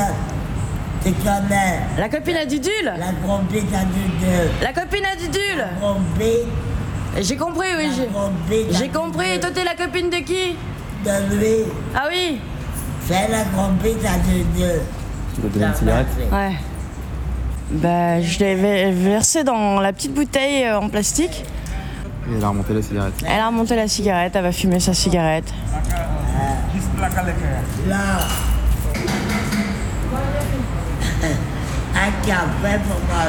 Tu 1.04 1.12
connais 1.12 1.80
La 1.98 2.08
copine 2.08 2.36
à 2.36 2.44
Dudule 2.46 2.92
La 2.98 3.12
grande 3.24 3.44
bite 3.48 3.72
à 3.74 3.84
Dudule. 3.84 4.50
La 4.62 4.72
copine 4.72 5.04
à 5.04 5.14
Dudule 5.16 5.58
La 5.58 5.78
grande 5.80 6.02
bite. 6.18 6.48
J'ai 7.20 7.36
compris, 7.36 7.68
oui. 7.76 7.90
J'ai, 8.70 8.88
compris. 8.88 9.40
Toi, 9.40 9.50
t'es 9.52 9.64
la 9.64 9.74
copine 9.74 10.10
de 10.10 10.16
qui? 10.18 10.56
De 11.04 11.36
lui. 11.36 11.64
Ah 11.94 12.04
oui 12.10 12.40
C'est 13.06 13.28
la 13.28 13.44
bite 13.82 14.04
à 14.04 14.18
Dudule. 14.18 14.80
Tu 15.34 15.40
veux 15.40 15.48
donner 15.48 15.66
une 15.66 15.74
cigarette? 15.74 16.06
Ouais. 16.32 16.52
Bah, 17.70 18.20
je 18.20 18.38
l'ai 18.38 18.54
ve- 18.54 18.92
versé 18.94 19.44
dans 19.44 19.80
la 19.80 19.92
petite 19.92 20.14
bouteille 20.14 20.64
euh, 20.64 20.78
en 20.80 20.88
plastique. 20.88 21.44
Et 22.30 22.36
elle 22.36 22.44
a 22.44 22.48
remonté 22.48 22.72
la 22.74 22.82
cigarette. 22.82 23.14
Elle 23.26 23.40
a 23.40 23.46
remonté 23.46 23.76
la 23.76 23.88
cigarette, 23.88 24.32
elle 24.36 24.42
va 24.42 24.52
fumer 24.52 24.80
sa 24.80 24.94
cigarette. 24.94 25.52
Là. 27.88 27.96
Un 28.94 29.00
café 29.20 29.64
pour 30.10 30.18
moi. 30.18 31.38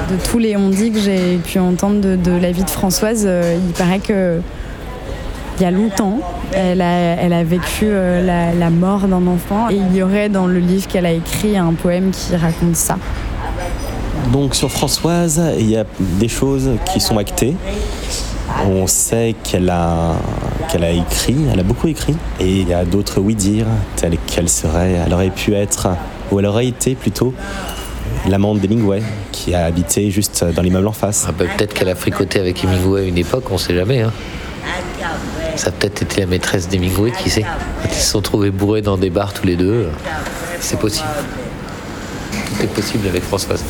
De 0.10 0.16
tous 0.30 0.38
les 0.38 0.56
on-dit 0.56 0.92
que 0.92 1.00
j'ai 1.00 1.38
pu 1.38 1.60
entendre 1.60 2.02
de, 2.02 2.16
de 2.16 2.32
la 2.32 2.52
vie 2.52 2.64
de 2.64 2.70
Françoise, 2.70 3.24
euh, 3.26 3.58
il 3.66 3.74
paraît 3.74 4.00
que 4.00 4.42
il 5.60 5.64
y 5.64 5.66
a 5.66 5.72
longtemps, 5.72 6.20
elle 6.54 6.82
a, 6.82 7.16
elle 7.16 7.34
a 7.34 7.44
vécu 7.44 7.84
euh, 7.84 8.26
la, 8.26 8.54
la 8.54 8.70
mort 8.70 9.08
d'un 9.08 9.28
enfant. 9.28 9.70
Et 9.70 9.76
il 9.76 9.96
y 9.96 10.02
aurait 10.02 10.30
dans 10.30 10.48
le 10.48 10.60
livre 10.60 10.88
qu'elle 10.88 11.06
a 11.06 11.12
écrit 11.12 11.58
un 11.58 11.74
poème 11.74 12.12
qui 12.12 12.36
raconte 12.36 12.78
ça. 12.78 12.98
Donc 14.32 14.56
sur 14.56 14.72
Françoise, 14.72 15.42
il 15.60 15.70
y 15.70 15.76
a 15.76 15.84
des 16.00 16.30
choses 16.30 16.70
qui 16.86 17.02
sont 17.02 17.18
actées. 17.18 17.56
On 18.66 18.88
sait 18.88 19.36
qu'elle 19.44 19.70
a, 19.70 20.14
qu'elle 20.70 20.84
a 20.84 20.92
écrit, 20.92 21.38
elle 21.52 21.60
a 21.60 21.64
beaucoup 21.64 21.88
écrit. 21.88 22.16
Et 22.40 22.62
il 22.62 22.70
y 22.70 22.74
a 22.74 22.86
d'autres 22.86 23.20
oui-dire, 23.20 23.66
telles 23.96 24.18
qu'elle 24.28 24.50
serait, 24.50 24.94
elle 25.06 25.14
aurait 25.14 25.30
pu 25.30 25.56
être, 25.56 25.90
ou 26.32 26.40
elle 26.40 26.46
aurait 26.46 26.68
été 26.68 26.96
plutôt, 26.96 27.34
l'amante 28.30 28.60
d'Hemingway, 28.60 29.02
qui 29.32 29.54
a 29.54 29.66
habité 29.66 30.10
juste 30.12 30.44
dans 30.44 30.62
l'immeuble 30.62 30.88
en 30.88 30.92
face. 30.94 31.26
Ah 31.28 31.32
bah, 31.38 31.46
peut-être 31.58 31.74
qu'elle 31.74 31.90
a 31.90 31.96
fricoté 31.96 32.40
avec 32.40 32.64
Hemingway 32.64 33.02
à 33.02 33.06
une 33.06 33.18
époque, 33.18 33.46
on 33.52 33.58
sait 33.58 33.76
jamais. 33.76 34.02
hein. 34.02 34.12
Ça 35.56 35.70
a 35.70 35.72
peut-être 35.72 36.02
été 36.04 36.22
la 36.22 36.28
maîtresse 36.28 36.68
d'Hemingway, 36.68 37.12
qui 37.12 37.30
sait. 37.30 37.44
Ils 37.86 37.94
se 37.94 38.12
sont 38.12 38.22
trouvés 38.22 38.52
bourrés 38.52 38.82
dans 38.82 38.98
des 38.98 39.10
bars 39.10 39.34
tous 39.34 39.46
les 39.46 39.56
deux, 39.56 39.88
euh, 39.88 39.90
c'est 40.60 40.80
possible. 40.80 41.08
Tout 42.32 42.64
est 42.64 42.68
possible 42.68 43.08
avec 43.08 43.24
Françoise. 43.24 43.64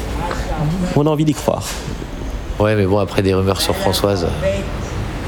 On 0.96 1.06
a 1.06 1.10
envie 1.10 1.25
d'y 1.25 1.34
croire. 1.34 1.63
Ouais, 2.60 2.75
mais 2.75 2.86
bon, 2.86 3.00
après 3.00 3.22
des 3.22 3.34
rumeurs 3.34 3.62
sur 3.62 3.75
Françoise, 3.75 4.28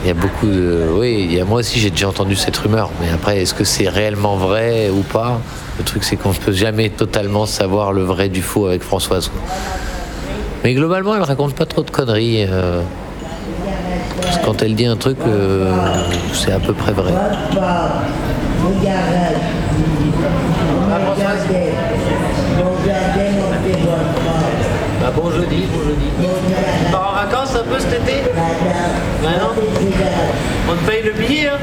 il 0.03 0.07
y 0.07 0.11
a 0.11 0.13
beaucoup 0.13 0.47
de. 0.47 0.87
Oui, 0.93 1.27
il 1.29 1.33
y 1.33 1.39
a... 1.39 1.45
moi 1.45 1.59
aussi 1.59 1.79
j'ai 1.79 1.89
déjà 1.89 2.09
entendu 2.09 2.35
cette 2.35 2.57
rumeur, 2.57 2.89
mais 3.01 3.09
après, 3.09 3.41
est-ce 3.41 3.53
que 3.53 3.63
c'est 3.63 3.87
réellement 3.87 4.35
vrai 4.35 4.89
ou 4.89 5.01
pas? 5.01 5.39
Le 5.77 5.83
truc, 5.83 6.03
c'est 6.03 6.15
qu'on 6.15 6.29
ne 6.29 6.35
peut 6.35 6.51
jamais 6.51 6.89
totalement 6.89 7.45
savoir 7.45 7.93
le 7.93 8.03
vrai 8.03 8.29
du 8.29 8.41
faux 8.41 8.67
avec 8.67 8.83
Françoise. 8.83 9.31
Mais 10.63 10.73
globalement, 10.73 11.15
elle 11.15 11.23
raconte 11.23 11.55
pas 11.55 11.65
trop 11.65 11.83
de 11.83 11.91
conneries. 11.91 12.45
euh, 12.47 12.81
quand 14.43 14.61
elle 14.61 14.75
dit 14.75 14.85
un 14.85 14.95
truc, 14.95 15.17
euh, 15.25 15.71
c'est 16.33 16.51
à 16.51 16.59
peu 16.59 16.73
près 16.73 16.91
vrai. 16.91 17.11
Bah, 25.01 25.11
bon 25.15 25.31
jeudi, 25.31 25.65
bon 25.73 25.83
jeudi. 25.83 26.09
Pars 26.91 27.11
en 27.11 27.25
vacances 27.25 27.55
un 27.55 27.63
peu 27.63 27.79
cet 27.79 27.93
été 27.93 28.21
Bah 29.23 29.29
non. 29.39 29.49
On 30.69 30.75
te 30.75 30.89
paye 30.89 31.03
le 31.03 31.11
billet, 31.13 31.47
hein 31.47 31.57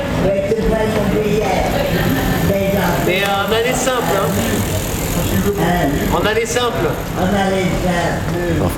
Mais 3.06 3.22
en 3.24 3.52
année 3.52 3.74
simple, 3.74 4.04
hein 4.16 4.28
En 6.12 6.26
année 6.26 6.46
simple 6.46 6.88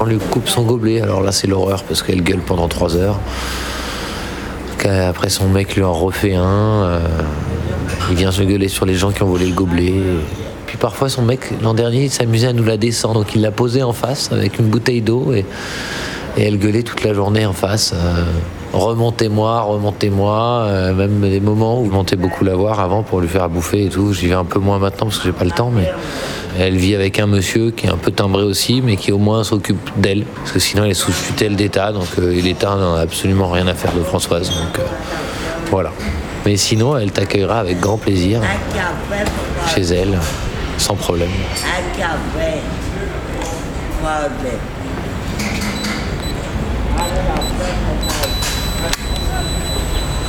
on 0.00 0.04
lui 0.04 0.18
coupe 0.18 0.48
son 0.48 0.62
gobelet, 0.62 1.00
alors 1.00 1.22
là, 1.22 1.32
c'est 1.32 1.46
l'horreur 1.46 1.82
parce 1.84 2.02
qu'elle 2.02 2.22
gueule 2.22 2.40
pendant 2.40 2.68
3 2.68 2.96
heures. 2.96 3.18
Après, 5.08 5.28
son 5.28 5.48
mec 5.48 5.76
lui 5.76 5.82
en 5.82 5.92
refait 5.92 6.34
un. 6.34 6.42
euh, 6.84 6.98
il 8.10 8.16
vient 8.16 8.32
se 8.32 8.42
gueuler 8.42 8.68
sur 8.68 8.86
les 8.86 8.94
gens 8.94 9.10
qui 9.10 9.22
ont 9.22 9.26
volé 9.26 9.46
le 9.46 9.54
gobelet. 9.54 9.92
Puis 10.70 10.78
parfois, 10.78 11.08
son 11.08 11.22
mec, 11.22 11.50
l'an 11.64 11.74
dernier, 11.74 12.04
il 12.04 12.10
s'amusait 12.12 12.46
à 12.46 12.52
nous 12.52 12.62
la 12.62 12.76
descendre. 12.76 13.14
Donc, 13.14 13.34
il 13.34 13.40
l'a 13.40 13.50
posée 13.50 13.82
en 13.82 13.92
face 13.92 14.30
avec 14.30 14.60
une 14.60 14.66
bouteille 14.66 15.00
d'eau 15.00 15.32
et, 15.32 15.44
elle 16.38 16.58
gueulait 16.58 16.84
toute 16.84 17.02
la 17.02 17.12
journée 17.12 17.44
en 17.44 17.52
face. 17.52 17.92
euh, 17.92 18.24
remontez-moi, 18.72 19.62
remontez-moi. 19.62 20.66
euh, 20.68 20.94
même 20.94 21.28
des 21.28 21.40
moments 21.40 21.80
où 21.80 21.86
je 21.86 21.90
montais 21.90 22.14
beaucoup 22.14 22.44
la 22.44 22.54
voir 22.54 22.78
avant 22.78 23.02
pour 23.02 23.20
lui 23.20 23.26
faire 23.26 23.42
à 23.42 23.48
bouffer 23.48 23.86
et 23.86 23.88
tout. 23.88 24.12
J'y 24.12 24.28
vais 24.28 24.34
un 24.34 24.44
peu 24.44 24.60
moins 24.60 24.78
maintenant 24.78 25.06
parce 25.06 25.18
que 25.18 25.24
j'ai 25.24 25.32
pas 25.32 25.44
le 25.44 25.50
temps, 25.50 25.72
mais 25.74 25.90
elle 26.56 26.76
vit 26.76 26.94
avec 26.94 27.18
un 27.18 27.26
monsieur 27.26 27.72
qui 27.72 27.86
est 27.86 27.90
un 27.90 27.96
peu 27.96 28.12
timbré 28.12 28.44
aussi, 28.44 28.80
mais 28.80 28.94
qui 28.94 29.10
au 29.10 29.18
moins 29.18 29.42
s'occupe 29.42 29.90
d'elle. 29.96 30.22
Parce 30.36 30.52
que 30.52 30.60
sinon, 30.60 30.84
elle 30.84 30.92
est 30.92 30.94
sous 30.94 31.10
tutelle 31.10 31.56
d'État, 31.56 31.90
donc 31.90 32.06
euh, 32.20 32.30
et 32.30 32.42
l'État 32.42 32.76
n'en 32.76 32.94
a 32.94 33.00
absolument 33.00 33.50
rien 33.50 33.66
à 33.66 33.74
faire 33.74 33.92
de 33.92 34.04
Françoise. 34.04 34.50
Donc 34.50 34.78
euh, 34.78 34.82
voilà. 35.68 35.90
Mais 36.46 36.56
sinon, 36.56 36.96
elle 36.96 37.10
t'accueillera 37.10 37.58
avec 37.58 37.80
grand 37.80 37.98
plaisir 37.98 38.40
chez 39.74 39.82
elle, 39.82 40.16
sans 40.80 40.94
problème 40.94 41.30
café. 41.96 42.62
Mauvais. 44.02 44.58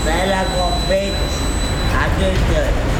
C'est 0.03 0.27
la 0.27 0.43
grande 0.43 0.81
bite 0.89 1.13
à 1.95 2.09
Dudule. 2.19 2.91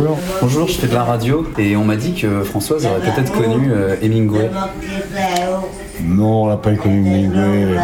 Bonjour. 0.00 0.18
Bonjour, 0.40 0.66
je 0.66 0.78
fais 0.78 0.86
de 0.86 0.94
la 0.94 1.04
radio 1.04 1.46
et 1.58 1.76
on 1.76 1.84
m'a 1.84 1.96
dit 1.96 2.14
que 2.14 2.42
Françoise 2.42 2.86
aurait 2.86 3.00
peut-être 3.00 3.32
connu 3.32 3.70
euh, 3.70 3.96
Hemingway. 4.00 4.50
Non, 6.02 6.44
on 6.44 6.46
l'a 6.48 6.56
pas 6.56 6.72
connu 6.72 7.00
Hemingway. 7.06 7.76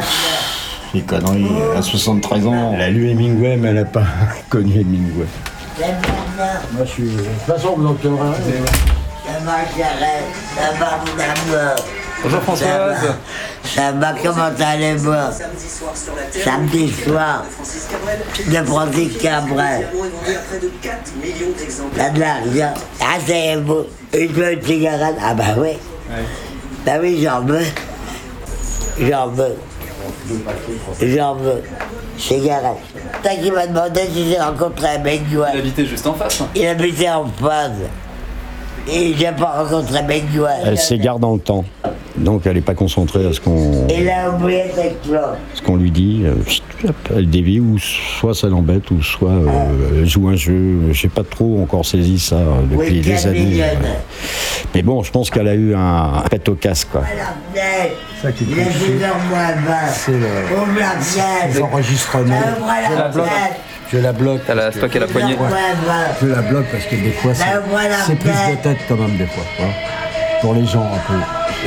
Les 0.94 1.02
conneries. 1.02 1.46
Elle 1.72 1.76
a 1.76 1.82
73 1.82 2.46
ans. 2.46 2.72
Elle 2.74 2.80
a 2.80 2.88
lu 2.88 3.10
Hemingway, 3.10 3.58
mais 3.58 3.68
elle 3.68 3.74
n'a 3.74 3.84
pas 3.84 4.04
connu 4.48 4.80
Hemingway. 4.80 5.26
Moi, 5.78 6.84
je 6.86 6.90
suis. 6.90 7.02
De 7.02 7.18
toute 7.18 7.54
façon, 7.54 7.74
vous 7.76 7.86
en. 7.86 7.96
Ça. 7.98 8.08
Ça. 11.50 11.74
Bonjour 12.22 12.40
Françoise. 12.42 13.14
Ça 13.64 13.92
va, 13.92 14.14
comment 14.22 14.50
allez-vous 14.58 15.12
Samedi 16.32 16.90
soir, 16.92 17.44
de 18.46 18.64
Francis 18.66 19.18
Cabrel. 19.20 19.86
T'as 21.96 22.10
de 22.10 22.20
l'argent. 22.20 22.74
Asseyez-vous. 23.16 23.84
Une 24.14 24.32
bonne 24.32 24.62
cigarette. 24.62 25.16
Ah 25.22 25.34
bah 25.34 25.44
oui. 25.58 25.70
Bah 26.84 26.92
oui, 27.00 27.20
j'en 27.22 27.40
veux. 27.42 27.64
J'en 29.00 29.28
veux. 29.28 29.56
J'en 31.02 31.34
veux. 31.34 31.62
Cigarette. 32.18 32.78
T'as 33.22 33.34
qui 33.36 33.50
m'a 33.50 33.66
demandé 33.66 34.00
si 34.12 34.30
j'ai 34.30 34.38
rencontré 34.38 34.86
un 34.88 34.98
mec 34.98 35.22
Il 35.30 35.42
habitait 35.42 35.84
juste 35.84 36.06
en 36.06 36.14
face. 36.14 36.40
hein. 36.40 36.48
Il 36.54 36.66
habitait 36.66 37.10
en 37.10 37.26
face. 37.26 37.72
Et 38.88 39.14
j'ai 39.16 39.32
pas 39.32 39.64
rencontré. 39.64 40.00
Elle 40.64 40.78
s'égare 40.78 41.18
dans 41.18 41.34
le 41.34 41.40
temps. 41.40 41.64
Donc 42.16 42.46
elle 42.46 42.54
n'est 42.54 42.60
pas 42.62 42.74
concentrée 42.74 43.26
à 43.26 43.32
ce 43.32 43.40
qu'on 43.40 43.86
oublié 44.34 44.64
ses 44.74 44.96
clopes. 45.06 45.36
ce 45.52 45.62
qu'on 45.62 45.76
lui 45.76 45.90
dit. 45.90 46.22
Euh, 46.24 46.34
Elle 47.14 47.28
dévie 47.28 47.60
ou 47.60 47.78
soit 47.78 48.34
ça 48.34 48.48
l'embête 48.48 48.90
ou 48.90 49.02
soit 49.02 49.30
euh, 49.30 50.00
elle 50.00 50.06
joue 50.06 50.28
un 50.28 50.36
jeu. 50.36 50.92
J'ai 50.92 51.08
pas 51.08 51.24
trop 51.24 51.62
encore 51.62 51.84
saisi 51.84 52.18
ça 52.18 52.36
euh, 52.36 52.62
depuis 52.70 52.96
Oui, 52.96 53.00
des 53.00 53.26
années. 53.26 53.62
Mais 54.74 54.82
bon, 54.82 55.02
je 55.02 55.10
pense 55.10 55.30
qu'elle 55.30 55.48
a 55.48 55.54
eu 55.54 55.74
un 55.74 56.22
pet 56.30 56.48
au 56.48 56.54
casque. 56.54 56.88
Quoi. 56.90 57.02
Ça 58.22 58.32
qui 58.32 58.44
est 58.44 58.46
10h 58.46 59.10
moins 59.28 59.52
20. 59.66 59.74
C'est 59.92 60.12
les 61.52 61.60
enregistrements. 61.60 62.40
Je 63.92 63.98
la 63.98 64.12
bloque. 64.12 64.40
T'as 64.46 64.54
la 64.54 64.72
stock 64.72 64.94
la 64.94 65.06
poignée 65.06 65.36
Je 66.20 66.26
la 66.26 66.42
bloque 66.42 66.66
parce 66.72 66.84
que 66.84 66.96
des 66.96 67.12
fois, 67.12 67.32
c'est 67.34 67.44
ben. 67.44 68.50
de 68.50 68.56
tête 68.62 68.78
quand 68.88 68.96
même, 68.96 69.16
des 69.16 69.26
fois. 69.26 69.44
hein, 69.60 69.70
pour 70.40 70.54
les 70.54 70.66
gens, 70.66 70.84
un 70.84 70.98
peu. 71.06 71.18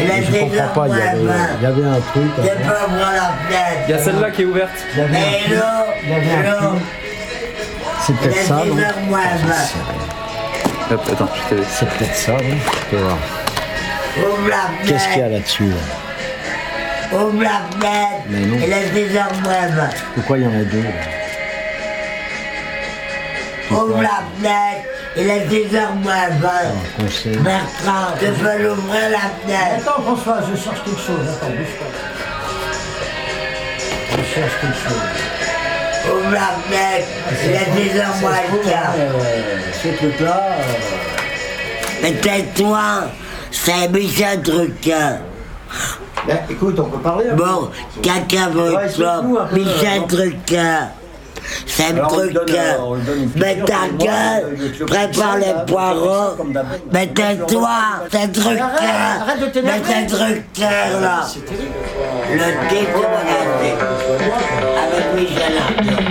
Et 0.02 0.24
je 0.24 0.40
comprends 0.40 0.68
pas, 0.68 0.88
il 0.88 0.98
y 0.98 1.02
avait, 1.02 1.20
il 1.58 1.64
y 1.64 1.66
avait 1.66 1.86
un 1.86 2.00
truc. 2.00 2.32
Je 2.38 2.42
peux 2.42 2.92
ouvrir 2.92 3.12
la 3.14 3.32
fenêtre. 3.48 3.84
Il 3.88 3.92
y 3.92 3.94
a 3.94 4.04
celle-là 4.04 4.32
qui 4.32 4.42
est 4.42 4.46
ouverte. 4.46 4.70
Il 4.94 5.00
y 5.00 5.02
avait 5.02 6.48
un. 6.48 6.76
C'est 8.06 8.16
peut-être 8.16 8.44
ça, 8.46 8.56
non. 8.66 8.76
Hop, 10.92 11.02
attends, 11.12 11.30
je. 11.50 11.56
C'est 11.70 11.90
peut-être 11.90 12.16
ça, 12.16 12.32
non 12.32 13.18
Qu'est-ce 14.86 15.08
qu'il 15.10 15.20
y 15.20 15.24
a 15.24 15.30
là-dessus 15.30 15.70
là 15.70 17.18
Ouvre 17.18 17.44
la 17.44 17.62
fenêtre. 17.72 18.24
Mais 18.30 18.46
non. 18.46 18.58
Il 18.66 18.74
a 18.74 18.84
des 18.94 19.14
normes. 19.14 19.90
Pourquoi 20.16 20.38
il 20.38 20.44
y 20.44 20.48
en 20.48 20.52
a 20.52 20.64
deux 20.64 20.84
là 23.72 23.78
Ouvre 23.78 24.02
la 24.02 24.24
fenêtre. 24.38 24.88
Il 25.18 25.30
a 25.30 25.40
des 25.40 25.66
normes. 25.72 26.04
qu'on 26.98 27.10
sait. 27.10 27.30
Bertrand, 27.30 28.14
tu 28.20 28.26
peux 28.26 28.58
l'ouvrir 28.64 29.10
la 29.12 29.20
fenêtre. 29.20 29.88
Attends 29.88 30.02
François, 30.04 30.40
je 30.52 30.56
cherche 30.62 30.84
quelque 30.84 31.00
chose. 31.00 31.28
Attends, 31.28 31.52
bouge 31.52 31.76
pas. 31.80 31.92
Je 34.12 34.24
cherche 34.36 34.54
quelque 34.62 34.80
chose. 34.88 36.12
Ouvre 36.14 36.32
la 36.32 36.52
fenêtre. 36.68 37.08
Il 37.44 37.56
a 37.56 37.76
des 37.76 37.94
normes. 38.00 38.36
Ce 39.84 39.88
truc-là. 39.98 40.42
Mais 42.02 42.14
tais-toi. 42.14 43.04
C'est 43.52 43.90
Michel 43.90 44.42
Truquin. 44.42 45.20
Ben, 46.28 46.38
écoute, 46.50 46.80
on 46.80 46.84
peut 46.84 47.00
parler. 47.00 47.26
peu. 47.30 47.36
Bon, 47.36 47.70
caca 48.02 48.50
Ouais, 48.50 48.88
votre 48.88 49.54
Michel 49.54 50.02
euh, 50.02 50.08
Truquin. 50.08 50.90
C'est 51.66 51.94
donne, 51.94 52.08
Truquin. 52.08 52.54
euh, 52.80 52.96
Mais 53.36 53.56
ta 53.66 53.88
gueule, 53.98 54.44
le- 54.52 54.56
le- 54.68 54.72
le 54.80 54.86
prépare 54.86 55.38
les 55.38 55.46
là, 55.48 55.66
poireaux. 55.68 56.36
Mais 56.92 57.08
tais-toi, 57.08 57.70
c'est 58.12 58.32
arrête 59.22 59.54
de 59.54 59.62
Mais 59.62 59.82
c'est 59.86 60.06
Truquin, 60.08 61.00
là. 61.02 61.28
Le 62.32 62.40
type 62.70 62.88
de. 62.94 63.72
Avec 64.84 65.06
Michel 65.16 65.54
Arnaud. 65.58 66.04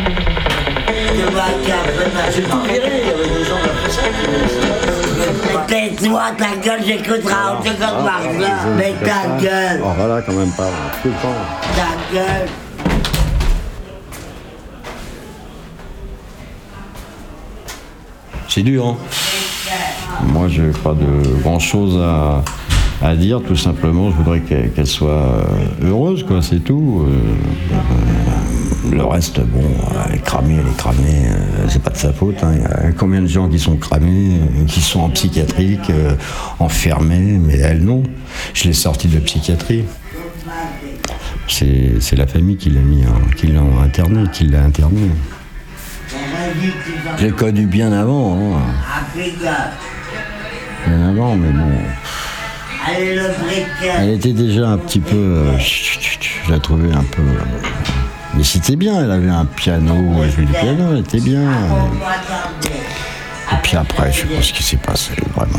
Tu 0.87 1.25
vois 1.33 1.43
qu'il 1.61 1.69
y 1.69 1.73
a 1.73 1.75
un 1.77 1.83
peu 1.97 2.07
tout. 2.43 2.63
Mais 5.47 5.67
tais-toi, 5.67 6.23
ta 6.39 6.57
gueule, 6.65 6.81
j'écouterai 6.85 7.35
chose 7.65 7.79
par 7.79 8.21
là. 8.39 8.49
Mais 8.77 8.95
ta 9.05 9.21
gueule, 9.43 9.81
Oh, 9.85 9.89
voilà, 9.97 10.23
quand 10.23 10.33
même 10.33 10.53
pas. 10.53 10.69
Tout 11.03 11.09
le 11.09 11.15
temps. 11.15 11.35
ta 11.77 12.15
gueule. 12.15 12.49
C'est 18.49 18.63
dur, 18.63 18.87
hein 18.87 18.97
Moi, 20.33 20.49
je 20.49 20.63
n'ai 20.63 20.73
pas 20.73 20.95
de 20.95 21.41
grand-chose 21.43 21.99
à, 22.03 22.43
à 23.03 23.15
dire. 23.15 23.41
Tout 23.47 23.57
simplement, 23.57 24.11
je 24.11 24.17
voudrais 24.17 24.41
qu'elle 24.41 24.87
soit 24.87 25.11
euh, 25.11 25.43
heureuse, 25.85 26.25
quoi, 26.25 26.41
c'est 26.43 26.61
tout. 26.61 27.05
Euh, 27.07 27.13
euh, 27.73 28.97
le 28.97 29.05
reste, 29.05 29.41
bon, 29.41 29.63
elle 30.09 30.15
est 30.17 30.23
cramée, 30.23 30.55
elle 30.59 30.67
est 30.67 30.77
cramée. 30.77 31.27
c'est 31.69 31.83
pas 31.83 31.91
de 31.91 31.97
sa 31.97 32.13
faute. 32.13 32.37
hein. 32.43 32.53
Il 32.57 32.63
y 32.63 32.89
a 32.89 32.93
combien 32.93 33.21
de 33.21 33.27
gens 33.27 33.49
qui 33.49 33.59
sont 33.59 33.77
cramés, 33.77 34.41
qui 34.67 34.81
sont 34.81 35.01
en 35.01 35.11
psychiatrique, 35.11 35.93
enfermés, 36.59 37.39
mais 37.39 37.59
elle, 37.59 37.85
non. 37.85 38.03
Je 38.55 38.65
l'ai 38.65 38.73
sortie 38.73 39.09
de 39.09 39.19
psychiatrie. 39.19 39.85
C'est 41.49 42.17
la 42.17 42.27
famille 42.27 42.57
qui 42.57 42.71
l'a 42.71 42.81
mis, 42.81 43.05
en- 43.07 43.35
qui 43.37 43.49
l'a 43.49 43.61
interné, 43.83 44.25
qui 44.33 44.45
l'a 44.47 44.63
interné. 44.65 45.11
Je 47.19 47.25
l'ai 47.27 47.33
connu 47.33 47.67
bien 47.67 47.93
avant. 47.93 48.37
hein. 48.57 48.61
Bien 50.87 51.09
avant, 51.09 51.35
mais 51.37 51.51
bon. 51.51 51.71
Elle 53.99 54.11
était 54.11 54.33
déjà 54.33 54.69
un 54.69 54.79
petit 54.79 55.01
peu. 55.01 55.17
euh, 55.17 55.59
je 55.59 56.51
la 56.53 56.59
trouvais 56.59 56.93
un 56.93 57.03
peu. 57.05 57.23
euh, 57.23 57.69
mais 58.35 58.45
c'était 58.45 58.77
bien, 58.77 59.03
elle 59.03 59.11
avait 59.11 59.29
un 59.31 59.45
piano, 59.45 59.95
elle 60.23 60.31
jouait 60.31 60.45
du 60.45 60.53
piano, 60.53 60.93
elle 60.93 60.99
était 61.01 61.21
bien. 61.21 61.41
Et 63.53 63.57
puis 63.63 63.77
après, 63.77 64.13
je 64.13 64.21
sais 64.21 64.27
pas 64.27 64.43
ce 64.43 64.53
qui 64.53 64.63
s'est 64.63 64.77
passé, 64.77 65.13
vraiment. 65.35 65.59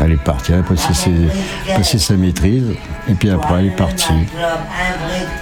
Elle 0.00 0.12
est 0.12 0.22
partie, 0.22 0.52
elle 0.52 0.60
a 0.60 0.62
passé 1.76 1.98
sa 1.98 2.14
maîtrise, 2.14 2.66
et 3.08 3.14
puis 3.14 3.30
après, 3.30 3.60
elle 3.60 3.66
est 3.66 3.70
partie. 3.76 4.12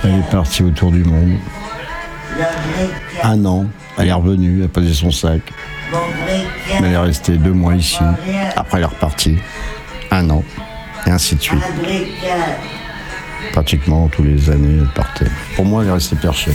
Elle 0.05 0.11
est 0.21 0.31
partie 0.31 0.63
autour 0.63 0.91
du 0.93 1.05
monde. 1.05 1.37
Un 3.23 3.45
an, 3.45 3.67
elle 3.99 4.09
est 4.09 4.13
revenue, 4.13 4.59
elle 4.59 4.67
a 4.67 4.69
posé 4.69 4.93
son 4.93 5.11
sac. 5.11 5.41
Mais 6.81 6.89
elle 6.89 6.93
est 6.93 6.99
restée 6.99 7.37
deux 7.37 7.53
mois 7.53 7.75
ici. 7.75 7.99
Après, 8.57 8.79
elle 8.79 8.85
est 8.85 8.87
repartie. 8.87 9.37
Un 10.11 10.29
an. 10.31 10.43
Et 11.07 11.11
ainsi 11.11 11.37
de 11.37 11.43
suite. 11.43 11.63
Pratiquement 13.53 14.09
tous 14.09 14.23
les 14.23 14.51
années, 14.51 14.79
elle 14.81 14.89
partait. 14.95 15.31
Pour 15.55 15.65
moi, 15.65 15.83
elle 15.83 15.89
est 15.89 15.93
restée 15.93 16.17
perchée. 16.17 16.53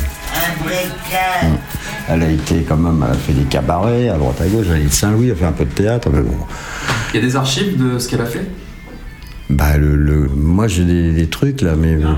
Elle 2.09 2.23
a 2.23 2.29
été 2.29 2.63
quand 2.67 2.77
même, 2.77 3.03
elle 3.07 3.15
a 3.15 3.17
fait 3.17 3.33
des 3.33 3.45
cabarets 3.45 4.09
à 4.09 4.17
droite 4.17 4.41
à 4.41 4.47
gauche. 4.47 4.67
Elle 4.69 4.81
est 4.81 4.85
de 4.85 4.89
Saint-Louis, 4.89 5.27
elle 5.27 5.33
a 5.33 5.35
fait 5.35 5.45
un 5.45 5.51
peu 5.53 5.65
de 5.65 5.71
théâtre, 5.71 6.09
mais 6.11 6.21
bon. 6.21 6.35
Il 7.13 7.19
y 7.19 7.23
a 7.23 7.25
des 7.25 7.35
archives 7.35 7.77
de 7.77 7.97
ce 7.99 8.09
qu'elle 8.09 8.21
a 8.21 8.25
fait? 8.25 8.45
Bah, 9.51 9.77
le, 9.77 9.95
le- 9.95 10.27
moi 10.29 10.67
j'ai 10.67 10.85
des, 10.85 11.11
des 11.11 11.27
trucs 11.27 11.61
là, 11.61 11.73
mais 11.77 11.93
euh, 11.93 12.13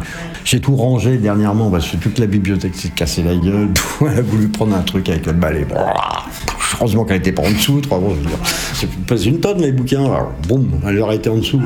j'ai 0.45 0.59
tout 0.61 0.75
rangé 0.75 1.17
dernièrement 1.17 1.69
parce 1.71 1.87
que 1.89 1.97
toute 1.97 2.19
la 2.19 2.27
bibliothèque 2.27 2.75
s'est 2.75 2.89
cassée 2.89 3.23
la 3.23 3.35
gueule. 3.35 3.69
Elle 4.01 4.19
a 4.19 4.21
voulu 4.21 4.47
prendre 4.49 4.75
un 4.75 4.81
truc 4.81 5.09
avec 5.09 5.25
le 5.25 5.33
balai. 5.33 5.65
Heureusement 6.79 7.05
qu'elle 7.05 7.17
était 7.17 7.31
pas 7.31 7.43
en 7.43 7.51
dessous. 7.51 7.81
Trois, 7.81 7.99
bon, 7.99 8.15
c'est 8.73 8.89
pas 8.89 9.17
une 9.17 9.39
tonne 9.39 9.61
les 9.61 9.71
bouquins. 9.71 10.05
Alors, 10.05 10.31
boum, 10.47 10.69
elle 10.87 10.99
aurait 10.99 11.15
été 11.15 11.29
en 11.29 11.35
dessous. 11.37 11.61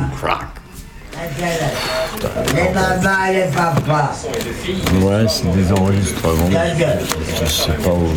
Les 2.55 2.73
mamans 2.73 3.25
et 3.29 3.33
les 3.33 3.51
papas. 3.51 4.11
Ouais, 5.01 5.25
c'est 5.27 5.51
des 5.51 5.71
enregistrements. 5.71 6.49
Je 6.49 7.45
sais 7.45 7.71
pas 7.83 7.89
où. 7.89 8.07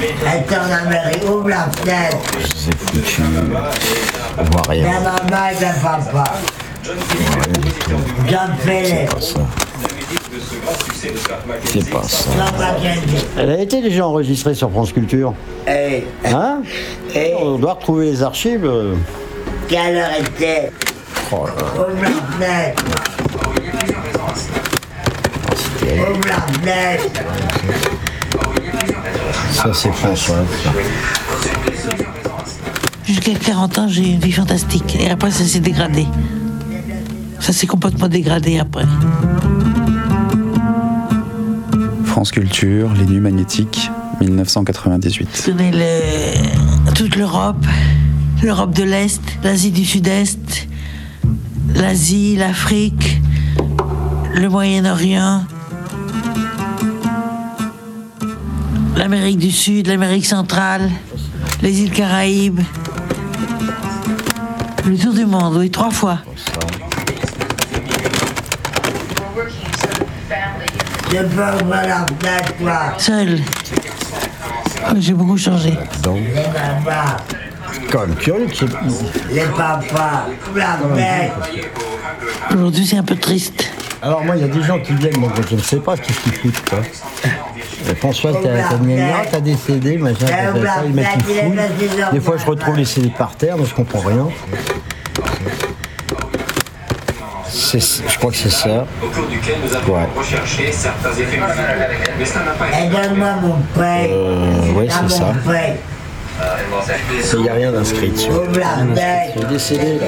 Elle 0.00 0.38
est 0.38 0.56
en 0.58 0.86
Amérique, 0.86 1.22
ouvre 1.28 1.48
la 1.48 1.68
fenêtre. 1.76 2.16
C'est 2.56 2.76
foutu. 2.78 3.22
On 4.38 4.42
voit 4.44 4.74
Les 4.74 4.82
rien. 4.82 5.00
mamans 5.00 5.48
et 5.50 5.60
les 5.60 5.82
papas. 5.82 6.32
Félix. 8.58 9.34
C'est 11.64 11.90
pas 11.90 12.02
ça. 12.02 12.30
Elle 13.38 13.50
a 13.50 13.58
été 13.60 13.80
déjà 13.82 14.06
enregistrée 14.06 14.54
sur 14.54 14.70
France 14.70 14.92
Culture. 14.92 15.34
Hey, 15.66 16.04
Hein 16.24 16.62
On 17.40 17.56
doit 17.58 17.74
retrouver 17.74 18.06
les 18.10 18.22
archives. 18.22 18.64
euh. 18.64 18.94
quelle 19.68 19.96
heure 19.96 20.10
était? 20.20 20.70
Oh 21.32 21.46
là. 21.46 22.74
Ça, 29.52 29.72
c'est 29.72 29.92
François. 29.92 30.36
Jusqu'à 33.06 33.32
40 33.34 33.78
ans, 33.78 33.88
j'ai 33.88 34.02
eu 34.02 34.12
une 34.14 34.20
vie 34.20 34.32
fantastique. 34.32 34.96
Et 35.00 35.10
après, 35.10 35.30
ça 35.30 35.44
s'est 35.44 35.60
dégradé. 35.60 36.06
Ça 37.40 37.52
s'est 37.52 37.66
complètement 37.66 38.08
dégradé 38.08 38.58
après. 38.58 38.84
France 42.04 42.30
Culture, 42.30 42.92
Les 42.94 43.04
Nuits 43.06 43.20
Magnétiques, 43.20 43.90
1998. 44.20 45.42
Je 45.46 45.50
connais 45.50 45.70
le- 45.72 46.92
toute 46.94 47.16
l'Europe, 47.16 47.64
l'Europe 48.42 48.72
de 48.74 48.84
l'Est, 48.84 49.20
l'Asie 49.42 49.72
du 49.72 49.84
Sud-Est, 49.84 50.68
l'Asie, 51.74 52.36
l'Afrique, 52.36 53.20
le 54.34 54.48
Moyen-Orient, 54.48 55.44
l'Amérique 58.96 59.38
du 59.38 59.50
Sud, 59.50 59.88
l'Amérique 59.88 60.26
centrale, 60.26 60.88
les 61.62 61.80
îles 61.82 61.90
Caraïbes. 61.92 62.60
Le 64.86 64.96
tour 64.98 65.14
du 65.14 65.24
monde, 65.26 65.56
oui, 65.56 65.70
trois 65.70 65.90
fois. 65.90 66.18
Je 71.14 71.20
peux 71.20 71.64
ouvrir 71.64 71.86
la 71.86 72.06
fenêtre, 72.06 72.52
toi. 72.60 72.80
Seul. 72.98 73.38
Oh, 74.90 74.94
J'ai 74.98 75.12
beaucoup 75.12 75.38
changé. 75.38 75.72
Donc, 76.02 76.18
Les 76.18 76.34
même 78.00 78.14
curieux 78.16 78.46
de 78.48 78.54
se- 78.54 78.64
les 79.32 79.42
papas. 79.42 80.26
La 80.56 80.76
fenêtre. 80.78 81.48
Aujourd'hui, 82.52 82.84
c'est 82.84 82.96
un 82.96 83.04
peu 83.04 83.14
triste. 83.14 83.70
Alors 84.02 84.24
moi, 84.24 84.34
il 84.36 84.42
y 84.42 84.44
a 84.44 84.48
des 84.48 84.62
gens 84.62 84.80
qui 84.80 84.92
viennent, 84.94 85.12
donc 85.20 85.30
je 85.48 85.54
ne 85.54 85.60
sais 85.60 85.76
pas 85.78 85.94
ce 85.96 86.02
qu'ils 86.02 86.14
foutent, 86.14 86.68
quoi. 86.68 86.80
Euh, 86.80 87.94
François, 87.94 88.32
t'as 88.32 88.68
t'as 88.70 88.76
mis 88.78 89.00
un 89.00 89.22
t'as 89.30 89.40
des 89.40 89.54
CD, 89.54 89.96
machin, 89.96 90.16
t'as 90.26 90.52
fait 90.52 90.66
ça, 90.66 90.82
ils 90.84 90.92
mettent 90.94 91.06
ils 91.16 91.22
fouillent. 91.24 92.12
Des 92.12 92.20
fois, 92.20 92.36
je 92.38 92.44
retrouve 92.46 92.76
les 92.76 92.84
CD 92.84 93.08
par 93.16 93.36
terre, 93.36 93.56
mais 93.56 93.66
je 93.66 93.74
comprends 93.74 94.00
rien. 94.00 94.26
Je 97.54 98.18
crois 98.18 98.30
que 98.32 98.36
c'est 98.36 98.50
ça. 98.50 98.84
Au 99.02 99.06
cours 99.06 99.26
duquel 99.28 99.54
nous 99.64 99.74
avons 99.76 99.94
Ouais. 99.94 100.00
recherché 100.16 100.72
certains 100.72 101.12
effets. 101.12 101.38
Mais 102.18 102.24
cela 102.24 102.44
n'a 102.46 102.50
pas 102.52 102.66
donne-moi 103.08 103.32
mon 103.42 103.56
prêt. 103.74 104.08
Euh, 104.10 104.88
Ah, 104.90 105.02
c'est 105.08 105.14
ça. 105.16 105.32
prêt. 105.44 105.78
Il 107.32 107.42
n'y 107.42 107.48
a 107.48 107.54
rien 107.54 107.70
d'inscrit 107.70 108.10
dessus. 108.10 108.28
Il 109.36 109.42
est 109.42 109.46
décédé 109.46 109.98
là. 110.00 110.06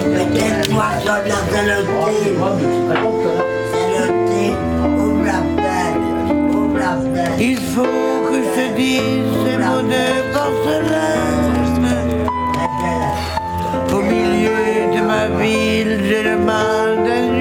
Il 7.38 7.56
faut 7.59 7.82
que 7.82 8.38
je 8.54 8.74
dise 8.76 9.00
ces 9.44 9.56
mots 9.59 9.82
de 9.82 10.04
porcelaine. 10.32 11.87
Au 13.92 14.00
milieu 14.00 14.96
de 14.96 15.00
ma 15.06 15.26
ville, 15.40 16.00
j'ai 16.09 16.22
le 16.22 16.37
mal 16.38 17.04
d'un 17.04 17.36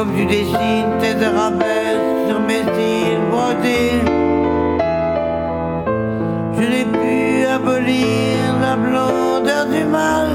Comme 0.00 0.16
tu 0.16 0.24
dessines 0.24 0.96
tes 0.98 1.22
arabesques 1.22 2.20
sur 2.26 2.40
mes 2.40 2.62
cils 2.74 3.20
brodés. 3.30 4.00
Je 6.56 6.64
n'ai 6.72 6.86
pu 6.86 7.44
abolir 7.44 8.38
la 8.62 8.76
blondeur 8.76 9.66
du 9.66 9.84
mal. 9.84 10.28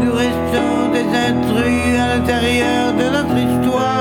Nous 0.00 0.12
restons 0.24 0.88
des 0.92 1.08
intrus 1.30 2.00
à 2.00 2.16
l'intérieur 2.16 2.92
de 2.98 3.04
notre 3.16 3.38
histoire. 3.38 3.97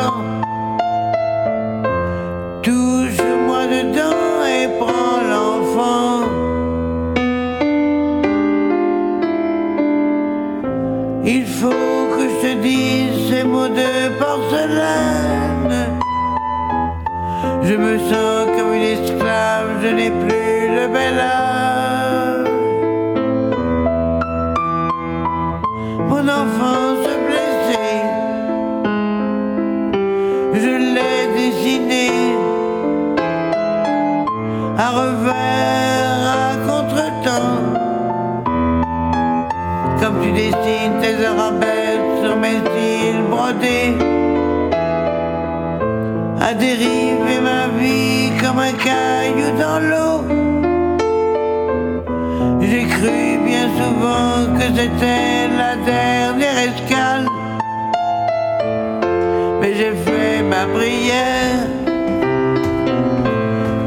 Je 17.69 17.75
me 17.75 17.97
sens 17.99 18.45
comme 18.55 18.73
une 18.73 18.81
esclave, 18.81 19.67
je 19.83 19.87
n'ai 19.89 20.09
plus 20.09 20.75
le 20.77 20.87
bel 20.87 21.19
âge. 21.19 22.47
Mon 26.09 26.25
enfance 26.41 27.07
blessée, 27.27 28.03
je 30.53 30.73
l'ai 30.95 31.19
dessinée 31.35 32.37
à 34.77 34.89
revers, 35.01 36.21
à 36.37 36.55
contre-temps. 36.67 37.59
Comme 39.99 40.21
tu 40.21 40.31
dessines 40.31 40.95
tes 41.01 41.25
arabesques 41.25 41.86
sur 42.21 42.35
mes 42.37 42.59
cils 42.73 43.21
brodés 43.29 43.95
à 46.41 46.53
dériver 46.53 47.39
ma 47.41 47.67
vie 47.79 48.31
comme 48.41 48.59
un 48.59 48.73
caillou 48.87 49.49
dans 49.63 49.79
l'eau. 49.89 50.17
J'ai 52.61 52.85
cru 52.85 53.39
bien 53.45 53.67
souvent 53.79 54.53
que 54.57 54.65
c'était 54.77 55.47
la 55.61 55.75
dernière 55.93 56.57
escale, 56.69 57.25
mais 59.59 59.73
j'ai 59.75 59.93
fait 60.05 60.41
ma 60.43 60.65
prière 60.77 61.59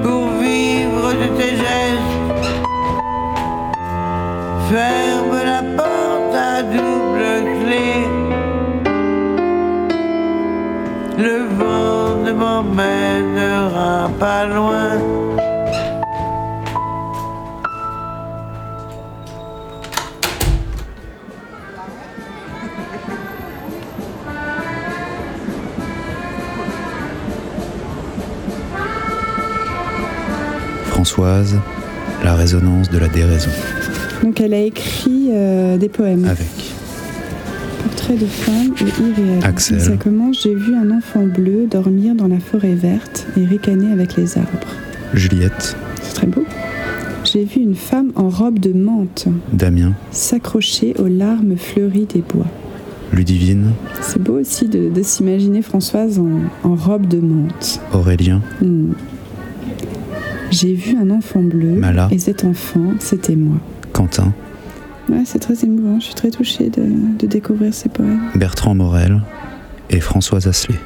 pour 0.03 0.29
vivre 0.41 1.13
de 1.21 1.27
tes 1.39 1.53
gestes. 1.63 2.49
Ferme 4.71 5.20
ne 12.31 12.35
m'emmènera 12.35 14.11
pas 14.19 14.47
loin. 14.47 14.99
Françoise, 30.87 31.59
la 32.23 32.35
résonance 32.35 32.91
de 32.91 32.99
la 32.99 33.09
déraison. 33.09 33.51
Donc 34.23 34.41
elle 34.41 34.55
a 34.55 34.61
écrit 34.61 35.31
euh, 35.33 35.79
des 35.79 35.89
poèmes. 35.89 36.27
Avec 36.27 36.70
Portrait 38.11 38.27
de 38.27 38.27
femme 38.31 38.75
irréel. 39.07 39.39
Axel. 39.45 39.81
Ça 39.81 39.97
commence 39.97 40.43
J'ai 40.43 40.55
vu 40.55 40.75
un 40.75 40.91
enfant 40.91 41.25
bleu 41.27 41.67
dormir 41.71 42.15
dans 42.17 42.27
la 42.27 42.41
forêt 42.41 42.75
verte 42.75 43.27
et 43.37 43.45
ricaner 43.45 43.93
avec 43.93 44.17
les 44.17 44.37
arbres. 44.37 44.49
Juliette, 45.15 45.77
C'est 46.03 46.15
très 46.15 46.27
beau. 46.27 46.45
J'ai 47.25 47.45
vu 47.45 47.61
une 47.61 47.77
femme 47.77 48.11
en 48.17 48.29
robe 48.29 48.59
de 48.59 48.73
menthe 48.73 49.29
Damien, 49.53 49.93
s'accrocher 50.11 50.95
aux 50.99 51.07
larmes 51.07 51.57
fleuries 51.57 52.07
des 52.07 52.23
bois. 52.23 52.47
Ludivine, 53.13 53.73
C'est 54.01 54.21
beau 54.23 54.41
aussi 54.41 54.67
de, 54.69 54.89
de 54.89 55.03
s'imaginer 55.03 55.63
Françoise 55.63 56.19
en, 56.19 56.69
en 56.69 56.75
robe 56.75 57.07
de 57.07 57.19
menthe. 57.21 57.81
Aurélien, 57.93 58.41
Hmm. 58.61 58.93
J'ai 60.51 60.75
vu 60.75 60.97
un 61.01 61.11
enfant 61.11 61.43
bleu 61.43 61.75
Mala. 61.77 62.09
et 62.11 62.19
cet 62.19 62.45
enfant, 62.45 62.95
c'était 62.99 63.37
moi. 63.37 63.57
Quentin, 63.93 64.33
Ouais, 65.11 65.23
c'est 65.25 65.41
très 65.41 65.65
émouvant. 65.65 65.99
Je 65.99 66.07
suis 66.07 66.15
très 66.15 66.31
touchée 66.31 66.71
de, 66.71 66.85
de 67.19 67.27
découvrir 67.27 67.75
ces 67.75 67.89
poèmes. 67.89 68.31
Bertrand 68.37 68.75
Morel 68.75 69.21
et 69.91 70.01
Françoise 70.01 70.47
Asselet. 70.47 70.79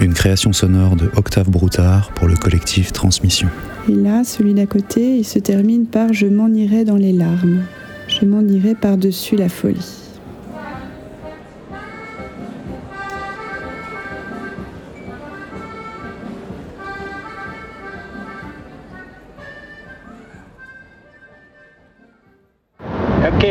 Une 0.00 0.14
création 0.14 0.52
sonore 0.52 0.96
de 0.96 1.10
Octave 1.16 1.50
Broutard 1.50 2.10
pour 2.14 2.26
le 2.26 2.36
collectif 2.36 2.92
Transmission. 2.92 3.48
Et 3.88 3.92
là, 3.92 4.24
celui 4.24 4.54
d'à 4.54 4.66
côté, 4.66 5.18
il 5.18 5.24
se 5.24 5.38
termine 5.38 5.86
par 5.86 6.12
Je 6.12 6.26
m'en 6.26 6.48
irai 6.48 6.84
dans 6.84 6.96
les 6.96 7.12
larmes. 7.12 7.62
Je 8.08 8.24
m'en 8.24 8.40
irai 8.40 8.74
par-dessus 8.74 9.36
la 9.36 9.48
folie. 9.48 10.05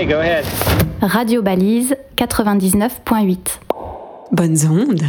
Ok, 0.06 0.12
go 0.12 0.20
ahead. 0.20 0.46
Radio 1.02 1.42
Balise 1.42 1.96
99.8. 2.16 3.38
Bonnes 4.32 4.58
ondes. 4.70 5.04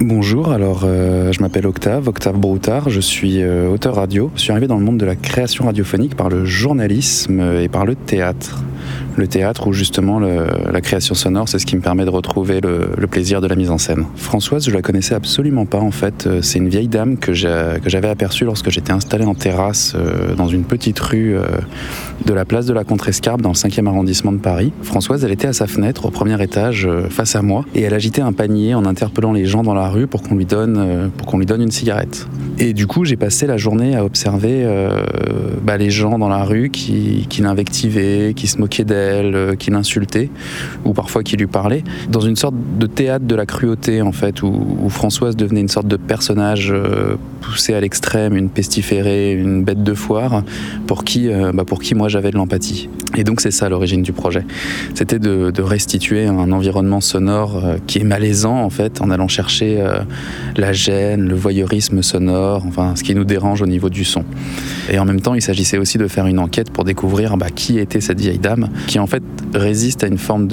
Bonjour, 0.00 0.52
alors 0.52 0.82
euh, 0.84 1.32
je 1.32 1.40
m'appelle 1.40 1.66
Octave, 1.66 2.06
Octave 2.06 2.38
Broutard, 2.38 2.88
je 2.88 3.00
suis 3.00 3.42
euh, 3.42 3.68
auteur 3.68 3.96
radio. 3.96 4.30
Je 4.36 4.42
suis 4.42 4.52
arrivé 4.52 4.68
dans 4.68 4.78
le 4.78 4.84
monde 4.84 4.98
de 4.98 5.06
la 5.06 5.16
création 5.16 5.64
radiophonique 5.64 6.14
par 6.14 6.28
le 6.28 6.44
journalisme 6.44 7.40
et 7.60 7.68
par 7.68 7.84
le 7.84 7.96
théâtre. 7.96 8.62
Le 9.16 9.26
théâtre 9.26 9.66
où 9.66 9.72
justement 9.72 10.20
la 10.20 10.80
création 10.80 11.14
sonore, 11.14 11.48
c'est 11.48 11.58
ce 11.58 11.66
qui 11.66 11.76
me 11.76 11.80
permet 11.80 12.04
de 12.04 12.10
retrouver 12.10 12.60
le, 12.60 13.06
plaisir 13.08 13.40
de 13.40 13.46
la 13.46 13.56
mise 13.56 13.70
en 13.70 13.78
scène. 13.78 14.04
Françoise, 14.16 14.66
je 14.66 14.70
la 14.70 14.82
connaissais 14.82 15.14
absolument 15.14 15.66
pas 15.66 15.78
en 15.78 15.90
fait. 15.90 16.26
Euh, 16.26 16.40
C'est 16.42 16.58
une 16.58 16.68
vieille 16.68 16.88
dame 16.88 17.16
que 17.16 17.32
j'avais 17.32 18.08
aperçue 18.08 18.44
lorsque 18.44 18.70
j'étais 18.70 18.92
installé 18.92 19.24
en 19.24 19.34
terrasse 19.34 19.94
euh, 19.96 20.34
dans 20.34 20.48
une 20.48 20.64
petite 20.64 20.98
rue 20.98 21.36
euh, 21.36 21.42
de 22.26 22.32
la 22.34 22.44
place 22.44 22.66
de 22.66 22.74
la 22.74 22.84
Contrescarpe 22.84 23.40
dans 23.40 23.50
le 23.50 23.54
5e 23.54 23.86
arrondissement 23.86 24.32
de 24.32 24.38
Paris. 24.38 24.72
Françoise, 24.82 25.24
elle 25.24 25.32
était 25.32 25.48
à 25.48 25.52
sa 25.52 25.66
fenêtre 25.66 26.06
au 26.06 26.10
premier 26.10 26.40
étage 26.42 26.88
face 27.10 27.34
à 27.34 27.42
moi 27.42 27.64
et 27.74 27.82
elle 27.82 27.94
agitait 27.94 28.22
un 28.22 28.32
panier 28.32 28.74
en 28.74 28.84
interpellant 28.84 29.32
les 29.32 29.46
gens 29.46 29.62
dans 29.62 29.74
la 29.74 29.88
rue 29.88 30.06
pour 30.06 30.22
qu'on 30.22 30.34
lui 30.34 30.44
donne 30.44 31.10
pour 31.16 31.38
lui 31.38 31.46
donne 31.46 31.62
une 31.62 31.70
cigarette. 31.70 32.26
Et 32.58 32.72
du 32.72 32.86
coup, 32.86 33.04
j'ai 33.04 33.16
passé 33.16 33.46
la 33.46 33.56
journée 33.56 33.96
à 33.96 34.04
observer 34.04 34.66
bah, 35.62 35.76
les 35.76 35.90
gens 35.90 36.18
dans 36.18 36.28
la 36.28 36.42
rue 36.42 36.70
qui, 36.70 37.26
qui 37.28 37.42
l'invectivaient, 37.42 38.32
qui 38.34 38.48
se 38.48 38.58
moquaient 38.58 38.77
d'elle, 38.84 39.34
euh, 39.34 39.54
qui 39.54 39.70
l'insultait, 39.70 40.30
ou 40.84 40.92
parfois 40.92 41.22
qui 41.22 41.36
lui 41.36 41.46
parlait, 41.46 41.84
dans 42.08 42.20
une 42.20 42.36
sorte 42.36 42.54
de 42.78 42.86
théâtre 42.86 43.24
de 43.24 43.34
la 43.34 43.46
cruauté 43.46 44.02
en 44.02 44.12
fait, 44.12 44.42
où, 44.42 44.88
Françoise 44.88 45.36
devenait 45.36 45.60
une 45.60 45.68
sorte 45.68 45.86
de 45.86 45.96
personnage 45.96 46.72
euh, 46.72 47.16
poussé 47.42 47.74
à 47.74 47.80
l'extrême, 47.80 48.36
une 48.36 48.48
pestiférée, 48.48 49.32
une 49.32 49.62
bête 49.62 49.82
de 49.82 49.94
foire, 49.94 50.42
pour 50.86 51.04
qui, 51.04 51.28
euh, 51.28 51.52
bah, 51.52 51.64
pour 51.64 51.80
qui 51.80 51.94
moi 51.94 52.08
j'avais 52.08 52.30
de 52.30 52.36
l'empathie. 52.36 52.88
Et 53.16 53.24
donc 53.24 53.40
c'est 53.40 53.50
ça 53.50 53.68
l'origine 53.68 54.02
du 54.02 54.12
projet. 54.12 54.44
C'était 54.94 55.18
de, 55.18 55.52
restituer 55.58 56.26
un 56.26 56.52
environnement 56.52 57.00
sonore 57.00 57.62
qui 57.86 57.98
est 57.98 58.04
malaisant 58.04 58.62
en 58.62 58.70
fait, 58.70 59.02
en 59.02 59.10
allant 59.10 59.28
chercher 59.28 59.82
la 60.56 60.72
gêne, 60.72 61.28
le 61.28 61.34
voyeurisme 61.34 62.00
sonore, 62.02 62.64
enfin 62.66 62.94
ce 62.96 63.02
qui 63.02 63.14
nous 63.14 63.24
dérange 63.24 63.60
au 63.60 63.66
niveau 63.66 63.90
du 63.90 64.04
son. 64.04 64.24
Et 64.90 64.98
en 64.98 65.04
même 65.04 65.20
temps, 65.20 65.34
il 65.34 65.42
s'agissait 65.42 65.78
aussi 65.78 65.98
de 65.98 66.06
faire 66.06 66.26
une 66.26 66.38
enquête 66.38 66.70
pour 66.70 66.84
découvrir 66.84 67.36
bah, 67.36 67.48
qui 67.54 67.78
était 67.78 68.00
cette 68.00 68.20
vieille 68.20 68.38
dame, 68.38 68.67
qui 68.86 68.98
en 68.98 69.06
fait 69.06 69.22
résiste 69.54 70.04
à 70.04 70.06
une 70.06 70.18
forme 70.18 70.48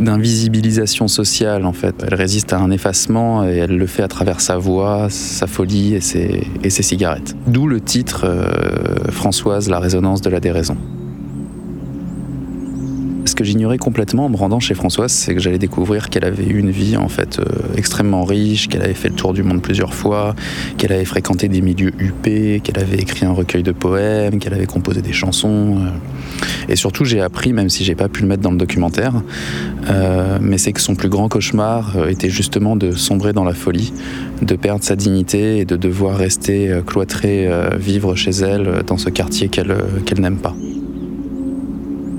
d'invisibilisation 0.00 1.08
sociale 1.08 1.64
en 1.64 1.72
fait. 1.72 1.94
Elle 2.06 2.14
résiste 2.14 2.52
à 2.52 2.58
un 2.58 2.70
effacement 2.70 3.46
et 3.46 3.56
elle 3.56 3.76
le 3.76 3.86
fait 3.86 4.02
à 4.02 4.08
travers 4.08 4.40
sa 4.40 4.56
voix, 4.56 5.08
sa 5.10 5.46
folie 5.46 5.94
et 5.94 6.00
ses, 6.00 6.46
et 6.62 6.70
ses 6.70 6.82
cigarettes. 6.82 7.36
D'où 7.46 7.66
le 7.66 7.80
titre 7.80 8.24
euh, 8.24 9.10
Françoise, 9.10 9.68
la 9.68 9.78
résonance 9.78 10.20
de 10.20 10.30
la 10.30 10.40
déraison. 10.40 10.76
Que 13.36 13.44
j'ignorais 13.44 13.76
complètement 13.76 14.24
en 14.24 14.28
me 14.30 14.36
rendant 14.36 14.60
chez 14.60 14.72
Françoise, 14.72 15.12
c'est 15.12 15.34
que 15.34 15.40
j'allais 15.42 15.58
découvrir 15.58 16.08
qu'elle 16.08 16.24
avait 16.24 16.46
eu 16.46 16.58
une 16.58 16.70
vie 16.70 16.96
en 16.96 17.08
fait 17.08 17.38
euh, 17.38 17.44
extrêmement 17.76 18.24
riche, 18.24 18.66
qu'elle 18.66 18.80
avait 18.80 18.94
fait 18.94 19.10
le 19.10 19.14
tour 19.14 19.34
du 19.34 19.42
monde 19.42 19.60
plusieurs 19.60 19.92
fois, 19.92 20.34
qu'elle 20.78 20.90
avait 20.90 21.04
fréquenté 21.04 21.48
des 21.48 21.60
milieux 21.60 21.92
huppés, 21.98 22.62
qu'elle 22.64 22.78
avait 22.82 22.96
écrit 22.96 23.26
un 23.26 23.32
recueil 23.32 23.62
de 23.62 23.72
poèmes, 23.72 24.38
qu'elle 24.38 24.54
avait 24.54 24.64
composé 24.64 25.02
des 25.02 25.12
chansons. 25.12 25.76
euh. 25.76 26.70
Et 26.70 26.76
surtout, 26.76 27.04
j'ai 27.04 27.20
appris, 27.20 27.52
même 27.52 27.68
si 27.68 27.84
j'ai 27.84 27.94
pas 27.94 28.08
pu 28.08 28.22
le 28.22 28.28
mettre 28.28 28.42
dans 28.42 28.52
le 28.52 28.56
documentaire, 28.56 29.22
euh, 29.90 30.38
mais 30.40 30.56
c'est 30.56 30.72
que 30.72 30.80
son 30.80 30.94
plus 30.94 31.10
grand 31.10 31.28
cauchemar 31.28 32.08
était 32.08 32.30
justement 32.30 32.74
de 32.74 32.92
sombrer 32.92 33.34
dans 33.34 33.44
la 33.44 33.54
folie, 33.54 33.92
de 34.40 34.56
perdre 34.56 34.82
sa 34.82 34.96
dignité 34.96 35.58
et 35.58 35.66
de 35.66 35.76
devoir 35.76 36.16
rester 36.16 36.80
cloîtré, 36.86 37.46
euh, 37.46 37.68
vivre 37.78 38.14
chez 38.14 38.30
elle 38.30 38.82
dans 38.86 38.96
ce 38.96 39.10
quartier 39.10 39.48
qu'elle 39.50 39.76
n'aime 40.20 40.38
pas. 40.38 40.56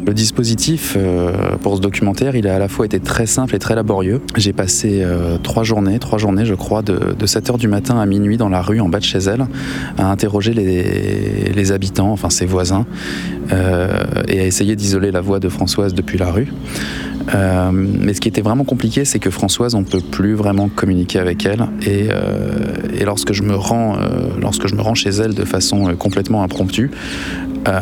Le 0.08 0.14
dispositif 0.14 0.94
euh, 0.96 1.34
pour 1.62 1.76
ce 1.76 1.82
documentaire, 1.82 2.38
il 2.38 2.48
a 2.48 2.56
à 2.56 2.60
la 2.60 2.70
fois 2.70 2.86
été 2.86 3.02
très 3.02 3.26
simple 3.26 3.54
et 3.58 3.60
très 3.60 3.76
laborieux. 3.76 4.22
J'ai 4.38 4.54
passé 4.54 5.02
euh, 5.02 5.38
trois 5.38 5.64
journées, 5.64 6.00
trois 6.00 6.18
journées 6.18 6.46
je 6.46 6.54
crois, 6.54 6.82
de, 6.82 7.14
de 7.20 7.28
7h 7.28 7.58
du 7.58 7.68
matin 7.68 8.00
à 8.00 8.06
minuit 8.06 8.38
dans 8.38 8.48
la 8.48 8.62
rue 8.62 8.80
en 8.80 8.88
bas 8.88 9.00
de 9.00 9.04
chez 9.04 9.18
elle, 9.18 9.46
à 9.98 10.10
interroger 10.10 10.54
les, 10.54 11.72
habitants, 11.74 12.14
enfin 12.14 12.30
ses 12.30 12.46
voisins, 12.46 12.86
euh, 13.52 13.90
et 14.30 14.40
à 14.40 14.46
essayer 14.46 14.78
d'isoler 14.78 15.12
la 15.12 15.20
voix 15.20 15.42
de 15.42 15.50
Françoise 15.50 15.94
depuis 15.94 16.18
la 16.18 16.32
rue. 16.32 16.54
Mais 17.74 18.14
ce 18.14 18.22
qui 18.22 18.30
était 18.30 18.42
vraiment 18.42 18.64
compliqué, 18.64 19.04
c'est 19.04 19.20
que 19.20 19.30
Françoise, 19.30 19.76
on 19.76 19.84
peut 19.84 20.00
plus 20.00 20.34
vraiment 20.34 20.70
communiquer 20.70 21.20
avec 21.20 21.46
elle. 21.46 21.68
Et, 21.86 22.08
lorsque 23.04 23.34
je 23.34 23.44
me 23.44 23.54
rends, 23.54 23.98
lorsque 24.40 24.68
je 24.68 24.76
me 24.76 24.82
rends 24.82 24.96
chez 24.96 25.10
elle 25.10 25.34
de 25.34 25.44
façon 25.44 25.94
complètement 25.98 26.44
impromptue, 26.44 26.90
euh, 27.68 27.80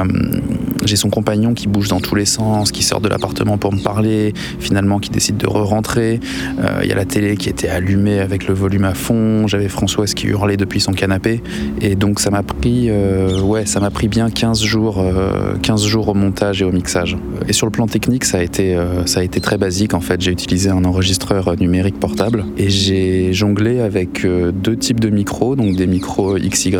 j'ai 0.85 0.95
son 0.95 1.09
compagnon 1.09 1.53
qui 1.53 1.67
bouge 1.67 1.87
dans 1.87 1.99
tous 1.99 2.15
les 2.15 2.25
sens, 2.25 2.71
qui 2.71 2.83
sort 2.83 3.01
de 3.01 3.09
l'appartement 3.09 3.57
pour 3.57 3.73
me 3.73 3.79
parler, 3.79 4.33
finalement 4.59 4.99
qui 4.99 5.09
décide 5.09 5.37
de 5.37 5.47
re-rentrer. 5.47 6.19
Euh, 6.59 6.81
Il 6.83 6.89
y 6.89 6.91
a 6.91 6.95
la 6.95 7.05
télé 7.05 7.37
qui 7.37 7.49
était 7.49 7.67
allumée 7.67 8.19
avec 8.19 8.47
le 8.47 8.53
volume 8.53 8.85
à 8.85 8.93
fond. 8.93 9.47
J'avais 9.47 9.69
Françoise 9.69 10.13
qui 10.13 10.27
hurlait 10.27 10.57
depuis 10.57 10.79
son 10.79 10.93
canapé. 10.93 11.41
Et 11.81 11.95
donc 11.95 12.19
ça 12.19 12.29
m'a 12.29 12.43
pris, 12.43 12.87
euh, 12.89 13.41
ouais, 13.41 13.65
ça 13.65 13.79
m'a 13.79 13.89
pris 13.89 14.07
bien 14.07 14.29
15 14.29 14.63
jours, 14.63 14.99
euh, 14.99 15.55
15 15.61 15.85
jours 15.85 16.07
au 16.09 16.13
montage 16.13 16.61
et 16.61 16.65
au 16.65 16.71
mixage. 16.71 17.17
Et 17.47 17.53
sur 17.53 17.65
le 17.65 17.71
plan 17.71 17.87
technique, 17.87 18.25
ça 18.25 18.37
a 18.37 18.41
été, 18.41 18.77
ça 19.05 19.19
a 19.19 19.23
été 19.23 19.39
très 19.39 19.57
basique 19.57 19.93
en 19.93 20.01
fait. 20.01 20.21
J'ai 20.21 20.31
utilisé 20.31 20.69
un 20.69 20.85
enregistreur 20.85 21.55
numérique 21.59 21.99
portable 21.99 22.45
et 22.57 22.69
j'ai 22.69 23.33
jonglé 23.33 23.79
avec 23.79 24.25
deux 24.25 24.75
types 24.75 24.99
de 24.99 25.09
micros, 25.09 25.55
donc 25.55 25.75
des 25.75 25.87
micros 25.87 26.35
XY, 26.35 26.75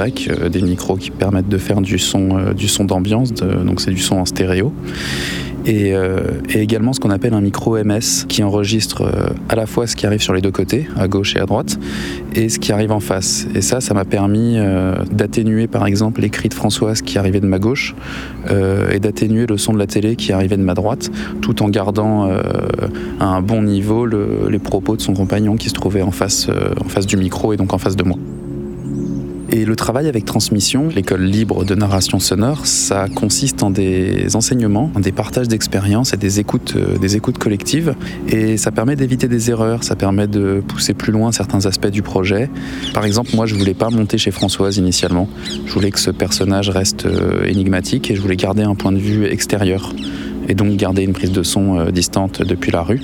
des 0.49 0.62
micros 0.62 0.95
qui 0.95 1.12
permettent 1.12 1.49
de 1.49 1.58
faire 1.58 1.81
du 1.81 1.99
son, 1.99 2.53
du 2.55 2.67
son 2.67 2.85
d'ambiance, 2.86 3.34
donc 3.34 3.82
c'est 3.82 3.91
du 3.91 4.00
son 4.02 4.15
en 4.17 4.26
stéréo. 4.26 4.71
Et, 5.67 5.95
euh, 5.95 6.19
également 6.50 6.93
ce 6.93 7.00
qu'on 7.00 7.10
appelle 7.10 7.34
un 7.34 7.41
micro 7.41 7.76
MS 7.84 8.26
qui 8.30 8.43
enregistre 8.43 9.02
euh, 9.02 9.30
à 9.50 9.56
la 9.56 9.65
fois 9.65 9.88
ce 9.88 9.95
qui 9.95 10.06
arrive 10.06 10.21
sur 10.21 10.32
les 10.34 10.41
deux 10.41 10.52
côtés, 10.52 10.88
à 10.95 11.08
gauche 11.08 11.36
et 11.36 11.39
à 11.39 11.48
droite, 11.48 11.80
et 12.36 12.50
ce 12.50 12.60
qui 12.60 12.71
arrive 12.71 12.91
en 12.91 13.00
face. 13.00 13.48
Et 13.56 13.62
ça, 13.62 13.82
ça 13.82 13.95
m'a 13.95 14.06
permis 14.06 14.58
euh, 14.58 14.93
d'atténuer 15.12 15.65
par 15.65 15.88
exemple 15.88 16.21
les 16.21 16.30
cris 16.30 16.50
de 16.50 16.54
Françoise 16.54 17.02
qui 17.02 17.17
arrivaient 17.17 17.39
de 17.39 17.48
ma 17.48 17.58
gauche 17.58 17.95
et 18.93 19.00
d'atténuer 19.00 19.48
le 19.48 19.58
son 19.58 19.74
de 19.74 19.80
la 19.80 19.88
télé 19.88 20.15
qui 20.15 20.32
arrivait 20.32 20.58
de 20.58 20.62
ma 20.62 20.76
droite, 20.76 21.10
tout 21.41 21.63
en 21.63 21.69
gardant 21.69 22.30
à 23.19 23.26
un 23.26 23.41
bon 23.41 23.63
niveau 23.63 24.06
le- 24.06 24.48
les 24.52 24.60
propos 24.60 24.95
de 24.95 25.02
son 25.02 25.13
compagnon 25.13 25.56
qui 25.56 25.69
se 25.69 25.74
trouvait 25.74 26.04
en 26.04 26.12
face, 26.12 26.48
en 26.80 26.88
face 26.88 27.08
du 27.08 27.17
micro 27.17 27.54
et 27.54 27.58
donc 27.58 27.74
en 27.74 27.80
face 27.80 27.95
de 27.95 28.04
moi. 28.04 28.17
Et 29.55 29.63
le 29.63 29.77
travail 29.77 30.09
avec 30.09 30.25
transmission, 30.25 30.89
l'école 30.93 31.23
libre 31.23 31.63
de 31.63 31.75
narration 31.75 32.19
sonore, 32.19 32.65
ça 32.65 33.07
consiste 33.07 33.63
en 33.63 33.69
des 33.69 34.35
enseignements, 34.35 34.91
en 34.95 34.99
des 34.99 35.13
partages 35.13 35.47
d'expériences 35.47 36.13
et 36.13 36.17
des 36.17 36.41
écoutes, 36.41 36.73
euh, 36.75 36.97
des 36.97 37.15
écoutes 37.15 37.37
collectives. 37.37 37.95
Et 38.27 38.57
ça 38.57 38.73
permet 38.73 38.97
d'éviter 38.97 39.29
des 39.29 39.49
erreurs, 39.51 39.85
ça 39.85 39.95
permet 39.95 40.27
de 40.27 40.61
pousser 40.67 40.93
plus 40.93 41.13
loin 41.13 41.31
certains 41.31 41.65
aspects 41.67 41.87
du 41.87 42.01
projet. 42.01 42.49
Par 42.93 43.05
exemple, 43.05 43.29
moi, 43.33 43.45
je 43.45 43.55
voulais 43.55 43.73
pas 43.73 43.89
monter 43.89 44.17
chez 44.17 44.31
Françoise 44.31 44.75
initialement. 44.75 45.29
Je 45.65 45.71
voulais 45.71 45.91
que 45.91 46.01
ce 46.01 46.11
personnage 46.11 46.69
reste 46.69 47.05
euh, 47.05 47.45
énigmatique 47.45 48.11
et 48.11 48.15
je 48.17 48.21
voulais 48.21 48.35
garder 48.35 48.63
un 48.63 48.75
point 48.75 48.91
de 48.91 48.99
vue 48.99 49.25
extérieur. 49.25 49.95
Et 50.49 50.53
donc 50.53 50.75
garder 50.75 51.03
une 51.03 51.13
prise 51.13 51.31
de 51.31 51.43
son 51.43 51.79
euh, 51.79 51.91
distante 51.91 52.41
depuis 52.41 52.73
la 52.73 52.81
rue. 52.81 52.99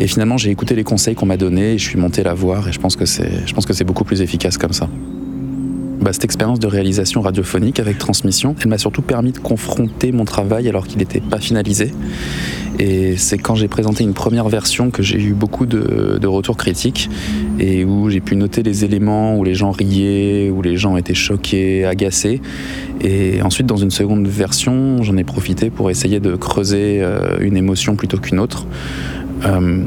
Et 0.00 0.06
finalement, 0.06 0.38
j'ai 0.38 0.48
écouté 0.48 0.74
les 0.74 0.84
conseils 0.84 1.14
qu'on 1.14 1.26
m'a 1.26 1.36
donnés 1.36 1.74
et 1.74 1.78
je 1.78 1.84
suis 1.84 1.98
monté 1.98 2.22
la 2.22 2.32
voir 2.32 2.66
et 2.66 2.72
je 2.72 2.80
pense 2.80 2.96
que 2.96 3.04
c'est, 3.04 3.46
je 3.46 3.52
pense 3.52 3.66
que 3.66 3.74
c'est 3.74 3.84
beaucoup 3.84 4.04
plus 4.04 4.22
efficace 4.22 4.56
comme 4.56 4.72
ça. 4.72 4.88
Bah, 6.00 6.14
cette 6.14 6.24
expérience 6.24 6.58
de 6.58 6.66
réalisation 6.66 7.20
radiophonique 7.20 7.78
avec 7.78 7.98
transmission, 7.98 8.54
elle 8.62 8.68
m'a 8.68 8.78
surtout 8.78 9.02
permis 9.02 9.32
de 9.32 9.38
confronter 9.38 10.12
mon 10.12 10.24
travail 10.24 10.66
alors 10.66 10.86
qu'il 10.86 10.98
n'était 10.98 11.20
pas 11.20 11.38
finalisé. 11.38 11.92
Et 12.78 13.18
c'est 13.18 13.36
quand 13.36 13.54
j'ai 13.54 13.68
présenté 13.68 14.04
une 14.04 14.14
première 14.14 14.48
version 14.48 14.90
que 14.90 15.02
j'ai 15.02 15.20
eu 15.20 15.34
beaucoup 15.34 15.66
de, 15.66 16.26
retours 16.26 16.56
critiques 16.56 17.10
et 17.58 17.84
où 17.84 18.08
j'ai 18.08 18.20
pu 18.20 18.36
noter 18.36 18.62
les 18.62 18.84
éléments 18.86 19.36
où 19.36 19.44
les 19.44 19.54
gens 19.54 19.72
riaient, 19.72 20.48
où 20.48 20.62
les 20.62 20.78
gens 20.78 20.96
étaient 20.96 21.12
choqués, 21.12 21.84
agacés. 21.84 22.40
Et 23.02 23.42
ensuite, 23.42 23.66
dans 23.66 23.76
une 23.76 23.90
seconde 23.90 24.26
version, 24.26 25.02
j'en 25.02 25.18
ai 25.18 25.24
profité 25.24 25.68
pour 25.68 25.90
essayer 25.90 26.20
de 26.20 26.34
creuser 26.36 27.00
euh, 27.02 27.36
une 27.40 27.58
émotion 27.58 27.96
plutôt 27.96 28.16
qu'une 28.16 28.38
autre. 28.38 28.66
Euh, 29.44 29.82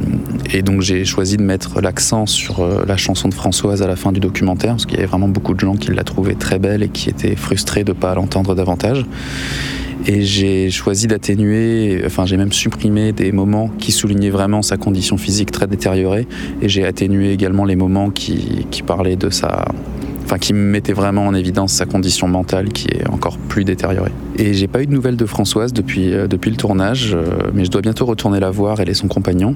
et 0.52 0.62
donc 0.62 0.82
j'ai 0.82 1.06
choisi 1.06 1.38
de 1.38 1.44
mettre 1.44 1.82
l'accent 1.82 2.26
sur 2.26 2.62
euh, 2.62 2.84
la 2.88 2.98
chanson 2.98 3.30
de 3.30 3.34
Françoise 3.34 3.82
à 3.82 3.88
la 3.88 3.96
fin 3.96 4.12
du 4.12 4.20
documentaire, 4.20 4.72
parce 4.72 4.86
qu'il 4.86 4.96
y 4.96 5.00
avait 5.00 5.08
vraiment 5.08 5.28
beaucoup 5.28 5.54
de 5.54 5.60
gens 5.60 5.76
qui 5.76 5.92
la 5.92 6.04
trouvaient 6.04 6.36
très 6.36 6.60
belle 6.60 6.84
et 6.84 6.90
qui 6.90 7.10
étaient 7.10 7.36
frustrés 7.36 7.84
de 7.84 7.92
ne 7.92 7.98
pas 7.98 8.16
l'entendre 8.16 8.56
davantage. 8.56 9.06
Et 10.06 10.24
j'ai 10.24 10.70
choisi 10.70 11.08
d'atténuer, 11.08 12.02
enfin 12.06 12.26
j'ai 12.26 12.36
même 12.36 12.52
supprimé 12.52 13.14
des 13.14 13.32
moments 13.32 13.70
qui 13.80 13.92
soulignaient 13.92 14.32
vraiment 14.32 14.62
sa 14.62 14.76
condition 14.76 15.18
physique 15.18 15.52
très 15.52 15.68
détériorée, 15.68 16.28
et 16.62 16.68
j'ai 16.68 16.86
atténué 16.86 17.32
également 17.32 17.64
les 17.64 17.76
moments 17.76 18.10
qui, 18.10 18.68
qui 18.70 18.82
parlaient 18.82 19.16
de 19.16 19.30
sa, 19.30 19.66
enfin 20.34 20.40
qui 20.40 20.54
mettaient 20.54 20.94
vraiment 20.94 21.28
en 21.28 21.36
évidence 21.36 21.74
sa 21.74 21.86
condition 21.86 22.28
mentale 22.28 22.70
qui 22.70 22.88
est 22.88 23.08
encore 23.08 23.38
plus 23.38 23.66
détériorée. 23.66 24.12
Et 24.38 24.56
j'ai 24.56 24.68
pas 24.68 24.82
eu 24.82 24.88
de 24.88 24.92
nouvelles 24.92 25.16
de 25.16 25.28
Françoise 25.28 25.74
depuis, 25.74 26.12
euh, 26.12 26.28
depuis 26.28 26.50
le 26.50 26.58
tournage, 26.58 27.14
euh, 27.14 27.24
mais 27.54 27.66
je 27.66 27.70
dois 27.70 27.82
bientôt 27.82 28.06
retourner 28.08 28.40
la 28.40 28.50
voir, 28.50 28.80
elle 28.80 28.90
et 28.90 28.96
son 28.96 29.08
compagnon, 29.08 29.56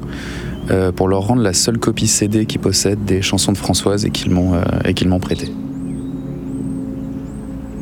euh, 0.70 0.92
pour 0.92 1.08
leur 1.08 1.22
rendre 1.22 1.42
la 1.42 1.54
seule 1.54 1.80
copie 1.80 2.06
CD 2.06 2.46
qu'ils 2.46 2.62
possèdent 2.62 3.06
des 3.06 3.24
chansons 3.24 3.52
de 3.54 3.58
Françoise 3.58 4.06
et 4.06 4.12
qu'ils 4.12 4.32
m'ont 4.32 4.52
qu'ils 4.96 5.10
m'ont. 5.10 5.20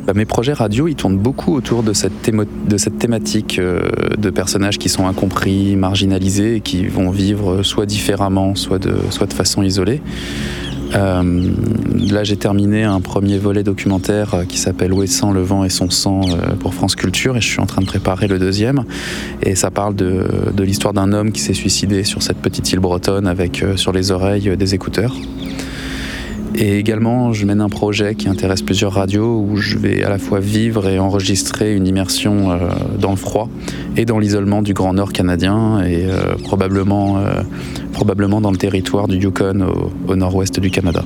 Bah, 0.06 0.12
Mes 0.14 0.24
projets 0.24 0.54
radio, 0.54 0.88
ils 0.88 0.94
tournent 0.94 1.18
beaucoup 1.18 1.54
autour 1.54 1.82
de 1.82 1.92
cette, 1.92 2.22
thémo- 2.22 2.46
de 2.68 2.76
cette 2.78 2.98
thématique 2.98 3.60
de 3.60 4.30
personnages 4.30 4.78
qui 4.78 4.88
sont 4.88 5.06
incompris, 5.06 5.76
marginalisés, 5.76 6.56
et 6.56 6.60
qui 6.60 6.86
vont 6.86 7.10
vivre 7.10 7.62
soit 7.62 7.86
différemment, 7.86 8.54
soit 8.54 8.78
de, 8.78 8.94
soit 9.10 9.26
de 9.26 9.34
façon 9.34 9.62
isolée. 9.62 10.00
Euh, 10.94 11.50
là, 12.10 12.24
j'ai 12.24 12.36
terminé 12.36 12.84
un 12.84 13.00
premier 13.00 13.38
volet 13.38 13.62
documentaire 13.62 14.34
euh, 14.34 14.44
qui 14.44 14.58
s'appelle 14.58 14.92
Ouessant 14.92 15.32
le 15.32 15.42
vent 15.42 15.64
et 15.64 15.68
son 15.68 15.90
sang 15.90 16.22
euh, 16.28 16.54
pour 16.54 16.74
France 16.74 16.94
Culture 16.94 17.36
et 17.36 17.40
je 17.40 17.48
suis 17.48 17.60
en 17.60 17.66
train 17.66 17.82
de 17.82 17.86
préparer 17.86 18.28
le 18.28 18.38
deuxième. 18.38 18.84
Et 19.42 19.54
ça 19.54 19.70
parle 19.70 19.94
de, 19.94 20.26
l'histoire 20.58 20.94
d'un 20.94 21.12
homme 21.12 21.32
qui 21.32 21.40
s'est 21.40 21.54
suicidé 21.54 22.04
sur 22.04 22.22
cette 22.22 22.38
petite 22.38 22.72
île 22.72 22.80
bretonne 22.80 23.26
avec 23.26 23.64
sur 23.76 23.92
les 23.92 24.10
oreilles 24.10 24.56
des 24.56 24.74
écouteurs. 24.74 25.14
Et 26.58 26.78
également, 26.78 27.34
je 27.34 27.44
mène 27.44 27.60
un 27.60 27.68
projet 27.68 28.14
qui 28.14 28.28
intéresse 28.28 28.62
plusieurs 28.62 28.92
radios 28.92 29.44
où 29.46 29.58
je 29.58 29.76
vais 29.76 30.02
à 30.02 30.08
la 30.08 30.18
fois 30.18 30.40
vivre 30.40 30.88
et 30.88 30.98
enregistrer 30.98 31.76
une 31.76 31.86
immersion 31.86 32.50
euh, 32.50 32.70
dans 32.98 33.10
le 33.10 33.16
froid 33.16 33.50
et 33.96 34.06
dans 34.06 34.18
l'isolement 34.18 34.62
du 34.62 34.72
Grand 34.72 34.94
Nord 34.94 35.12
canadien 35.12 35.82
et 35.82 36.06
euh, 36.06 36.34
probablement, 36.44 37.18
euh, 37.18 37.42
probablement 37.92 38.40
dans 38.40 38.50
le 38.50 38.56
territoire 38.56 39.06
du 39.06 39.18
Yukon 39.18 39.60
au, 39.60 39.92
au 40.10 40.16
nord-ouest 40.16 40.58
du 40.58 40.70
Canada. 40.70 41.04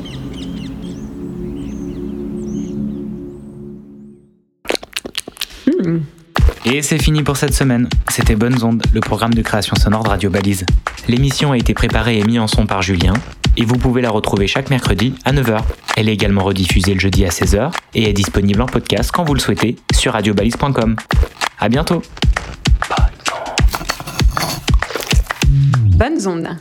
Et 6.65 6.83
c'est 6.83 7.03
fini 7.03 7.25
pour 7.25 7.37
cette 7.37 7.55
semaine. 7.55 7.89
C'était 8.09 8.37
Bonnes 8.37 8.63
Ondes, 8.63 8.83
le 8.95 9.01
programme 9.01 9.35
de 9.35 9.43
création 9.43 9.75
sonore 9.75 10.05
de 10.05 10.11
Radio 10.11 10.31
Balise. 10.31 10.65
L'émission 11.09 11.51
a 11.51 11.59
été 11.59 11.75
préparée 11.75 12.19
et 12.19 12.25
mise 12.25 12.39
en 12.39 12.47
son 12.47 12.67
par 12.67 12.83
Julien, 12.83 13.15
et 13.61 13.65
vous 13.67 13.77
pouvez 13.77 14.01
la 14.01 14.11
retrouver 14.11 14.47
chaque 14.47 14.71
mercredi 14.71 15.15
à 15.27 15.33
9h. 15.33 15.61
Elle 15.97 16.09
est 16.09 16.15
également 16.15 16.43
rediffusée 16.43 16.95
le 16.95 17.01
jeudi 17.01 17.27
à 17.27 17.29
16h 17.29 17.71
et 17.95 18.09
est 18.09 18.13
disponible 18.15 18.63
en 18.63 18.67
podcast 18.67 19.11
quand 19.13 19.23
vous 19.23 19.35
le 19.35 19.41
souhaitez 19.41 19.77
sur 19.93 20.15
radiobalise.com. 20.15 20.97
À 21.59 21.69
bientôt. 21.69 22.01
Bonnes 25.99 26.27
ondes. 26.27 26.57